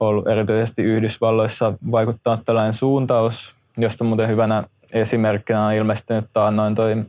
ollut 0.00 0.28
erityisesti 0.28 0.82
Yhdysvalloissa 0.82 1.72
vaikuttanut 1.90 2.44
tällainen 2.44 2.74
suuntaus, 2.74 3.54
josta 3.76 4.04
muuten 4.04 4.28
hyvänä 4.28 4.64
esimerkkinä 4.92 5.66
on 5.66 5.74
ilmestynyt 5.74 6.24
taannoin 6.32 6.74
toi 6.74 7.04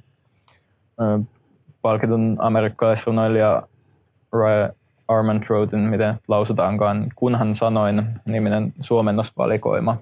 palkitun 1.82 2.38
amerikkalaisrunoilija 2.40 3.64
Armantroutin, 5.18 5.80
miten 5.80 6.16
lausutaankaan, 6.28 7.08
kunhan 7.16 7.56
sanoin 7.56 8.06
niminen 8.26 8.74
suomennosvalikoima 8.80 9.98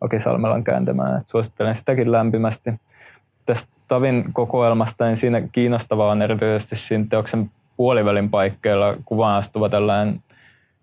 Aki 0.00 0.20
Salmelan 0.20 0.64
kääntämään. 0.64 1.20
Et 1.20 1.28
suosittelen 1.28 1.74
sitäkin 1.74 2.12
lämpimästi. 2.12 2.70
Tästä 3.46 3.68
Tavin 3.88 4.32
kokoelmasta, 4.32 5.04
niin 5.04 5.16
siinä 5.16 5.42
kiinnostavaa 5.52 6.10
on 6.10 6.22
erityisesti 6.22 6.76
siinä 6.76 7.04
teoksen 7.10 7.50
puolivälin 7.76 8.30
paikkeilla 8.30 8.96
kuvaan 9.04 9.38
astuva 9.38 9.68
tällainen 9.68 10.20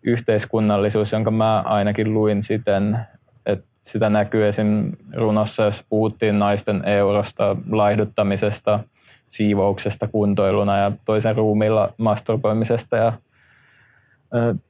yhteiskunnallisuus, 0.04 1.12
jonka 1.12 1.32
mä 1.32 1.62
ainakin 1.62 2.14
luin 2.14 2.44
siten, 2.44 3.00
että 3.46 3.66
sitä 3.82 4.10
näkyy 4.10 4.48
esim. 4.48 4.92
runossa, 5.14 5.64
jos 5.64 5.86
puhuttiin 5.90 6.40
naisten 6.40 6.86
eurosta, 6.86 7.56
laihduttamisesta, 7.72 8.80
siivouksesta 9.28 10.08
kuntoiluna 10.08 10.78
ja 10.78 10.92
toisen 11.06 11.36
ruumilla 11.36 11.94
masturboimisesta 11.98 12.98
ja 12.98 13.14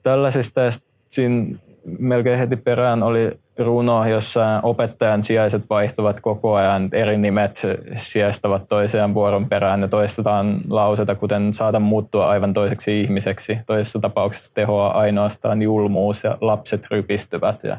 tällaisista. 0.03 0.61
Ja 0.61 0.71
siinä 1.09 1.57
melkein 1.99 2.39
heti 2.39 2.55
perään 2.55 3.03
oli 3.03 3.39
runo, 3.57 4.07
jossa 4.07 4.59
opettajan 4.63 5.23
sijaiset 5.23 5.69
vaihtuvat 5.69 6.19
koko 6.19 6.55
ajan, 6.55 6.89
eri 6.91 7.17
nimet 7.17 7.61
sijaistavat 7.95 8.67
toisiaan 8.69 9.13
vuoron 9.13 9.49
perään 9.49 9.81
ja 9.81 9.87
toistetaan 9.87 10.61
lauseita, 10.69 11.15
kuten 11.15 11.53
saada 11.53 11.79
muuttua 11.79 12.27
aivan 12.27 12.53
toiseksi 12.53 13.01
ihmiseksi. 13.01 13.57
Toisessa 13.65 13.99
tapauksessa 13.99 14.53
tehoa 14.53 14.87
ainoastaan 14.87 15.61
julmuus 15.61 16.23
ja 16.23 16.37
lapset 16.41 16.87
rypistyvät 16.91 17.63
ja 17.63 17.77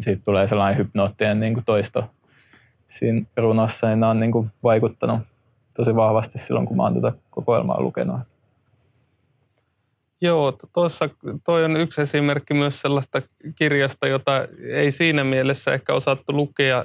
siitä 0.00 0.22
tulee 0.24 0.48
sellainen 0.48 0.78
hypnoottinen 0.78 1.40
niin 1.40 1.54
kuin 1.54 1.64
toisto 1.64 2.04
siinä 2.86 3.22
runossa, 3.36 3.86
niin 3.86 4.00
nämä 4.00 4.10
on 4.10 4.20
niin 4.20 4.32
kuin 4.32 4.50
vaikuttanut 4.62 5.20
tosi 5.74 5.96
vahvasti 5.96 6.38
silloin, 6.38 6.66
kun 6.66 6.80
oon 6.80 6.94
tätä 6.94 7.12
kokoelmaa 7.30 7.80
lukenut. 7.80 8.20
Joo, 10.20 10.58
tuossa 10.74 11.08
toi 11.44 11.64
on 11.64 11.76
yksi 11.76 12.02
esimerkki 12.02 12.54
myös 12.54 12.80
sellaista 12.80 13.22
kirjasta, 13.54 14.06
jota 14.06 14.48
ei 14.72 14.90
siinä 14.90 15.24
mielessä 15.24 15.74
ehkä 15.74 15.94
osattu 15.94 16.32
lukea, 16.32 16.84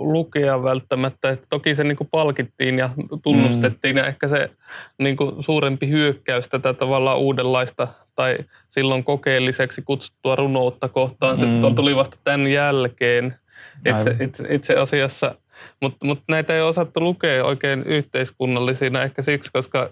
lukea 0.00 0.62
välttämättä. 0.62 1.30
Että 1.30 1.46
toki 1.50 1.74
se 1.74 1.84
niin 1.84 1.96
palkittiin 2.10 2.78
ja 2.78 2.90
tunnustettiin 3.22 3.94
mm. 3.94 3.98
ja 3.98 4.06
ehkä 4.06 4.28
se 4.28 4.50
niin 4.98 5.16
suurempi 5.40 5.88
hyökkäys 5.88 6.48
tätä 6.48 6.72
tavallaan 6.72 7.18
uudenlaista 7.18 7.88
tai 8.14 8.38
silloin 8.68 9.04
kokeelliseksi 9.04 9.82
kutsuttua 9.82 10.36
runoutta 10.36 10.88
kohtaan, 10.88 11.38
mm. 11.38 11.60
se 11.60 11.74
tuli 11.76 11.96
vasta 11.96 12.16
tämän 12.24 12.46
jälkeen. 12.46 13.34
Itse, 13.86 14.16
itse, 14.20 14.54
itse 14.54 14.76
asiassa– 14.76 15.34
mutta 15.80 16.06
mut 16.06 16.22
näitä 16.28 16.54
ei 16.54 16.60
osattu 16.60 17.00
lukea 17.00 17.44
oikein 17.44 17.82
yhteiskunnallisina 17.82 19.02
ehkä 19.02 19.22
siksi, 19.22 19.50
koska 19.52 19.90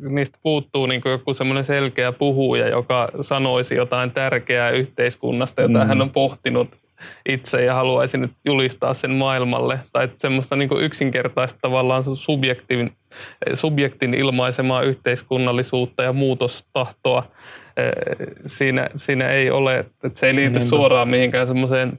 niistä 0.00 0.38
puuttuu 0.42 0.86
niin 0.86 1.02
joku 1.04 1.34
semmoinen 1.34 1.64
selkeä 1.64 2.12
puhuja, 2.12 2.68
joka 2.68 3.08
sanoisi 3.20 3.74
jotain 3.74 4.10
tärkeää 4.10 4.70
yhteiskunnasta, 4.70 5.62
jota 5.62 5.78
mm. 5.78 5.86
hän 5.86 6.02
on 6.02 6.10
pohtinut 6.10 6.68
itse 7.28 7.64
ja 7.64 7.74
haluaisi 7.74 8.18
nyt 8.18 8.30
julistaa 8.44 8.94
sen 8.94 9.10
maailmalle. 9.10 9.78
Tai 9.92 10.08
semmoista 10.16 10.56
niin 10.56 10.70
yksinkertaista 10.80 11.58
tavallaan 11.62 12.04
subjektin, 12.16 12.92
subjektin 13.54 14.14
ilmaisemaa 14.14 14.82
yhteiskunnallisuutta 14.82 16.02
ja 16.02 16.12
muutostahtoa 16.12 17.22
siinä, 18.46 18.88
siinä 18.94 19.28
ei 19.28 19.50
ole. 19.50 19.78
Että 19.78 20.08
se 20.14 20.26
ei 20.26 20.34
liity 20.34 20.50
Niinpä. 20.50 20.68
suoraan 20.68 21.08
mihinkään 21.08 21.46
semmoiseen 21.46 21.98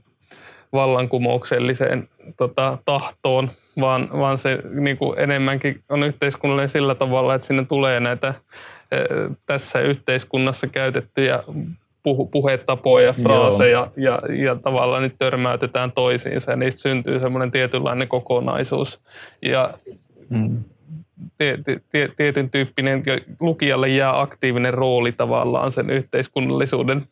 vallankumoukselliseen 0.73 2.09
tota, 2.37 2.77
tahtoon, 2.85 3.51
vaan, 3.79 4.09
vaan 4.11 4.37
se 4.37 4.59
niin 4.69 4.97
kuin 4.97 5.19
enemmänkin 5.19 5.83
on 5.89 6.03
yhteiskunnallinen 6.03 6.69
sillä 6.69 6.95
tavalla, 6.95 7.35
että 7.35 7.47
sinne 7.47 7.65
tulee 7.65 7.99
näitä 7.99 8.33
e, 8.91 8.97
tässä 9.45 9.79
yhteiskunnassa 9.79 10.67
käytettyjä 10.67 11.43
puhu, 12.03 12.25
puhetapoja, 12.25 13.13
fraaseja 13.13 13.87
ja, 13.97 14.21
ja 14.29 14.55
tavallaan 14.55 15.03
nyt 15.03 15.15
törmäytetään 15.19 15.91
toisiinsa 15.91 16.51
ja 16.51 16.57
niistä 16.57 16.81
syntyy 16.81 17.19
semmoinen 17.19 17.51
tietynlainen 17.51 18.07
kokonaisuus. 18.07 18.99
Ja 19.41 19.73
mm. 20.29 20.63
tietyn 22.17 22.49
tyyppinen, 22.49 23.03
lukijalle 23.39 23.89
jää 23.89 24.21
aktiivinen 24.21 24.73
rooli 24.73 25.11
tavallaan 25.11 25.71
sen 25.71 25.89
yhteiskunnallisuuden 25.89 27.07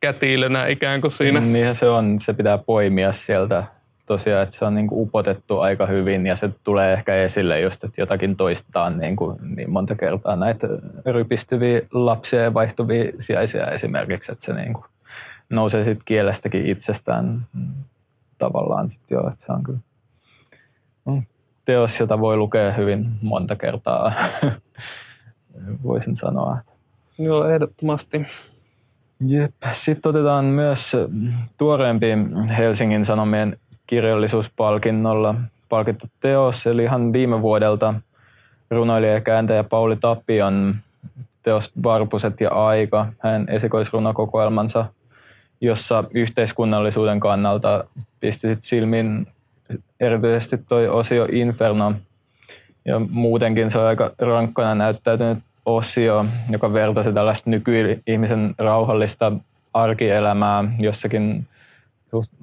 kätilönä 0.00 0.66
ikään 0.66 1.00
kuin 1.00 1.10
siinä. 1.10 1.40
Niinhän 1.40 1.74
se 1.76 1.88
on, 1.88 2.20
se 2.20 2.32
pitää 2.32 2.58
poimia 2.58 3.12
sieltä 3.12 3.64
tosiaan, 4.06 4.42
että 4.42 4.56
se 4.56 4.64
on 4.64 4.74
niin 4.74 4.86
kuin 4.86 5.00
upotettu 5.00 5.58
aika 5.60 5.86
hyvin 5.86 6.26
ja 6.26 6.36
se 6.36 6.50
tulee 6.64 6.92
ehkä 6.92 7.14
esille 7.14 7.60
just, 7.60 7.84
että 7.84 8.00
jotakin 8.00 8.36
toistetaan 8.36 8.98
niin, 8.98 9.16
kuin 9.16 9.38
niin 9.56 9.70
monta 9.70 9.94
kertaa 9.94 10.36
näitä 10.36 10.68
rypistyviä 11.06 11.80
lapsia 11.92 12.42
ja 12.42 12.54
vaihtuvia 12.54 13.12
sijaisia 13.20 13.66
esimerkiksi, 13.66 14.32
että 14.32 14.44
se 14.44 14.52
niin 14.52 14.72
kuin 14.72 14.84
nousee 15.50 15.84
sitten 15.84 16.02
kielestäkin 16.04 16.66
itsestään 16.66 17.46
tavallaan 18.38 18.90
sit 18.90 19.10
jo, 19.10 19.28
että 19.28 19.46
se 19.46 19.52
on 19.52 19.62
kyllä 19.62 19.78
teos, 21.64 22.00
jota 22.00 22.20
voi 22.20 22.36
lukea 22.36 22.72
hyvin 22.72 23.06
monta 23.22 23.56
kertaa, 23.56 24.12
voisin 25.84 26.16
sanoa. 26.16 26.58
Joo, 27.18 27.48
ehdottomasti. 27.48 28.26
Jep. 29.26 29.52
Sitten 29.72 30.10
otetaan 30.10 30.44
myös 30.44 30.96
tuoreempi 31.58 32.06
Helsingin 32.58 33.04
Sanomien 33.04 33.56
kirjallisuuspalkinnolla 33.86 35.34
palkittu 35.68 36.06
teos, 36.20 36.66
eli 36.66 36.84
ihan 36.84 37.12
viime 37.12 37.42
vuodelta 37.42 37.94
runoilija 38.70 39.12
ja 39.12 39.20
kääntäjä 39.20 39.64
Pauli 39.64 39.96
Tapion 39.96 40.76
teos 41.42 41.72
Varpuset 41.82 42.40
ja 42.40 42.50
aika, 42.50 43.06
hänen 43.18 43.48
esikoisrunokokoelmansa, 43.48 44.86
jossa 45.60 46.04
yhteiskunnallisuuden 46.14 47.20
kannalta 47.20 47.84
pisti 48.20 48.58
silmin 48.60 49.26
erityisesti 50.00 50.58
toi 50.68 50.88
osio 50.88 51.26
Inferno, 51.32 51.94
ja 52.84 52.98
muutenkin 53.10 53.70
se 53.70 53.78
on 53.78 53.86
aika 53.86 54.10
rankkana 54.18 54.74
näyttäytynyt 54.74 55.38
osio, 55.68 56.26
joka 56.50 56.72
vertasi 56.72 57.12
tällaista 57.12 57.50
nykyihmisen 57.50 58.54
rauhallista 58.58 59.32
arkielämää 59.74 60.64
jossakin 60.78 61.46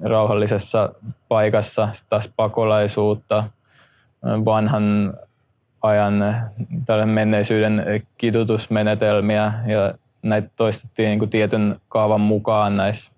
rauhallisessa 0.02 0.92
paikassa, 1.28 1.88
taas 2.10 2.32
pakolaisuutta, 2.36 3.44
vanhan 4.22 5.14
ajan 5.82 6.34
menneisyyden 7.04 8.02
kidutusmenetelmiä 8.18 9.52
ja 9.66 9.94
näitä 10.22 10.48
toistettiin 10.56 11.08
niin 11.08 11.18
kuin 11.18 11.30
tietyn 11.30 11.80
kaavan 11.88 12.20
mukaan 12.20 12.76
näissä, 12.76 13.12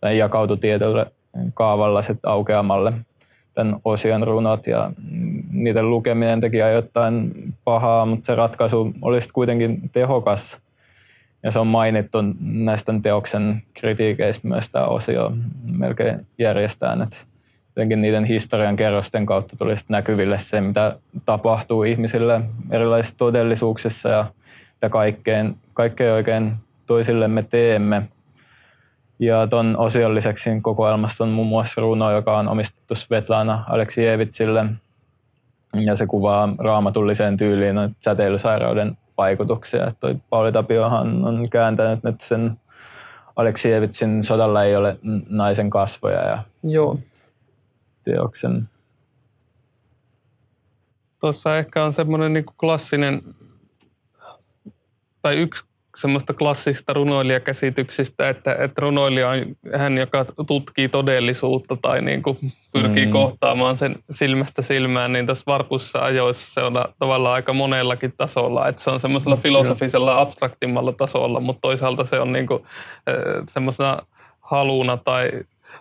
tai 0.00 0.18
jakautui 0.18 0.56
tietyllä 0.56 1.06
kaavalla 1.54 2.02
sitten 2.02 2.30
aukeamalle 2.30 2.92
tämän 3.60 3.80
osion 3.84 4.26
runot 4.26 4.66
ja 4.66 4.92
niiden 5.52 5.90
lukeminen 5.90 6.40
teki 6.40 6.62
ajoittain 6.62 7.32
pahaa, 7.64 8.06
mutta 8.06 8.26
se 8.26 8.34
ratkaisu 8.34 8.92
olisi 9.02 9.28
kuitenkin 9.32 9.90
tehokas. 9.92 10.58
Ja 11.42 11.50
se 11.50 11.58
on 11.58 11.66
mainittu 11.66 12.18
näistä 12.40 12.94
teoksen 13.02 13.62
kritiikeistä 13.74 14.48
myös 14.48 14.70
tämä 14.70 14.84
osio 14.84 15.32
melkein 15.64 16.26
järjestään, 16.38 17.02
että 17.02 17.16
jotenkin 17.68 18.02
niiden 18.02 18.24
historian 18.24 18.76
kerrosten 18.76 19.26
kautta 19.26 19.56
tulisi 19.56 19.84
näkyville 19.88 20.38
se, 20.38 20.60
mitä 20.60 20.96
tapahtuu 21.26 21.82
ihmisille 21.82 22.40
erilaisissa 22.70 23.18
todellisuuksissa 23.18 24.08
ja 24.08 24.26
mitä 24.74 24.88
kaikkein, 24.88 25.56
kaikkein 25.74 26.12
oikein 26.12 26.52
toisillemme 26.86 27.42
teemme– 27.42 28.02
ja 29.20 29.46
tuon 29.46 29.76
osion 29.76 30.14
lisäksi 30.14 30.50
kokoelmassa 30.62 31.24
on 31.24 31.30
muun 31.30 31.48
muassa 31.48 31.80
runo, 31.80 32.12
joka 32.12 32.38
on 32.38 32.48
omistettu 32.48 32.94
Svetlana 32.94 33.64
Aleksievitsille. 33.68 34.66
Ja 35.74 35.96
se 35.96 36.06
kuvaa 36.06 36.48
raamatulliseen 36.58 37.36
tyyliin 37.36 37.76
säteilysairauden 38.00 38.98
vaikutuksia. 39.18 39.92
Toi 40.00 40.16
Pauli 40.30 40.52
Tapiohan 40.52 41.24
on 41.24 41.50
kääntänyt 41.50 42.04
nyt 42.04 42.20
sen 42.20 42.60
Aleksievitsin 43.36 44.24
Sodalla 44.24 44.64
ei 44.64 44.76
ole 44.76 44.98
naisen 45.28 45.70
kasvoja 45.70 46.28
ja 46.28 46.42
Joo. 46.62 46.98
teoksen. 48.04 48.68
Tuossa 51.20 51.58
ehkä 51.58 51.84
on 51.84 51.92
semmoinen 51.92 52.32
niin 52.32 52.44
klassinen, 52.60 53.22
tai 55.22 55.36
yksi 55.36 55.64
semmoista 55.96 56.34
klassista 56.34 56.92
runoilijakäsityksistä, 56.92 58.28
että, 58.28 58.54
että 58.54 58.80
runoilija 58.80 59.28
on 59.28 59.56
hän, 59.78 59.98
joka 59.98 60.26
tutkii 60.46 60.88
todellisuutta 60.88 61.76
tai 61.76 62.02
niin 62.02 62.22
kuin 62.22 62.38
pyrkii 62.72 63.06
mm. 63.06 63.12
kohtaamaan 63.12 63.76
sen 63.76 63.96
silmästä 64.10 64.62
silmään, 64.62 65.12
niin 65.12 65.26
tuossa 65.26 65.44
Varpussa 65.46 65.98
ajoissa 65.98 66.54
se 66.54 66.60
on 66.60 66.72
tavallaan 66.98 67.34
aika 67.34 67.52
monellakin 67.52 68.12
tasolla. 68.16 68.68
Että 68.68 68.82
se 68.82 68.90
on 68.90 69.00
semmoisella 69.00 69.36
mm, 69.36 69.42
filosofisella 69.42 70.20
abstraktimmalla 70.20 70.92
tasolla, 70.92 71.40
mutta 71.40 71.60
toisaalta 71.60 72.06
se 72.06 72.20
on 72.20 72.32
niin 72.32 72.46
kuin, 72.46 72.62
semmoisena 73.48 73.98
haluna 74.40 74.96
tai 74.96 75.30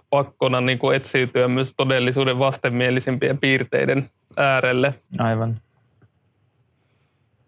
pakkona 0.09 0.61
niin 0.61 0.79
kuin 0.79 0.95
etsiytyä 0.95 1.47
myös 1.47 1.73
todellisuuden 1.77 2.39
vastenmielisimpien 2.39 3.37
piirteiden 3.37 4.09
äärelle. 4.37 4.93
Aivan. 5.19 5.61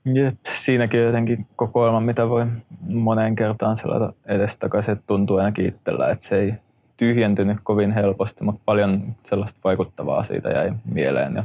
Jep, 0.06 0.36
siinäkin 0.54 1.02
jotenkin 1.02 1.48
kokoelma, 1.56 2.00
mitä 2.00 2.30
voi 2.30 2.46
moneen 2.88 3.36
kertaan 3.36 3.78
selata 3.78 4.14
edestakaisin, 4.26 4.92
että 4.92 5.04
tuntuu 5.08 5.38
ainakin 5.38 5.66
itsellä, 5.66 6.10
että 6.10 6.26
se 6.26 6.40
ei 6.40 6.54
tyhjentynyt 6.98 7.58
kovin 7.64 7.92
helposti, 7.92 8.44
mutta 8.44 8.62
paljon 8.66 9.16
sellaista 9.24 9.60
vaikuttavaa 9.64 10.24
siitä 10.24 10.50
jäi 10.50 10.72
mieleen 10.86 11.36
ja 11.36 11.44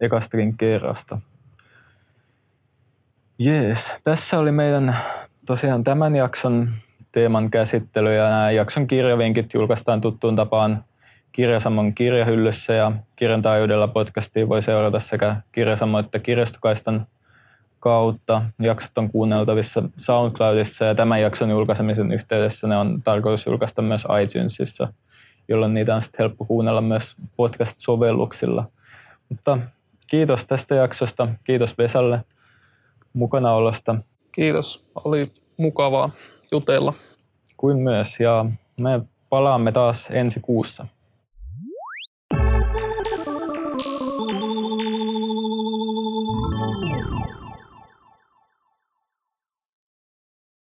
ekastakin 0.00 0.56
kerrasta. 0.56 1.18
Jees, 3.38 3.94
tässä 4.04 4.38
oli 4.38 4.52
meidän 4.52 4.96
tosiaan 5.46 5.84
tämän 5.84 6.16
jakson 6.16 6.68
teeman 7.12 7.50
käsittely 7.50 8.14
ja 8.14 8.30
nämä 8.30 8.50
jakson 8.50 8.86
kirjavinkit 8.86 9.54
julkaistaan 9.54 10.00
tuttuun 10.00 10.36
tapaan 10.36 10.84
Kirjasamon 11.32 11.94
kirjahyllyssä 11.94 12.72
ja 12.72 12.92
Kirjan 13.16 13.42
taajuudella 13.42 13.88
podcastiin 13.88 14.48
voi 14.48 14.62
seurata 14.62 15.00
sekä 15.00 15.36
Kirjasamo 15.52 15.98
että 15.98 16.18
Kirjastokaistan 16.18 17.06
kautta. 17.80 18.42
Jaksot 18.58 18.98
on 18.98 19.10
kuunneltavissa 19.10 19.82
SoundCloudissa 19.96 20.84
ja 20.84 20.94
tämän 20.94 21.20
jakson 21.20 21.50
julkaisemisen 21.50 22.12
yhteydessä 22.12 22.66
ne 22.66 22.76
on 22.76 23.02
tarkoitus 23.02 23.46
julkaista 23.46 23.82
myös 23.82 24.06
iTunesissa, 24.22 24.92
jolloin 25.48 25.74
niitä 25.74 25.94
on 25.94 26.02
sitten 26.02 26.18
helppo 26.18 26.44
kuunnella 26.44 26.80
myös 26.80 27.16
podcast-sovelluksilla. 27.36 28.64
Mutta 29.28 29.58
kiitos 30.06 30.46
tästä 30.46 30.74
jaksosta. 30.74 31.28
Kiitos 31.44 31.78
Vesalle 31.78 32.24
mukanaolosta. 33.12 33.96
Kiitos. 34.32 34.86
Oli 35.04 35.32
mukavaa 35.56 36.10
jutella. 36.52 36.94
Kuin 37.56 37.78
myös. 37.78 38.20
Ja 38.20 38.44
me 38.76 39.00
palaamme 39.28 39.72
taas 39.72 40.08
ensi 40.10 40.40
kuussa. 40.40 40.86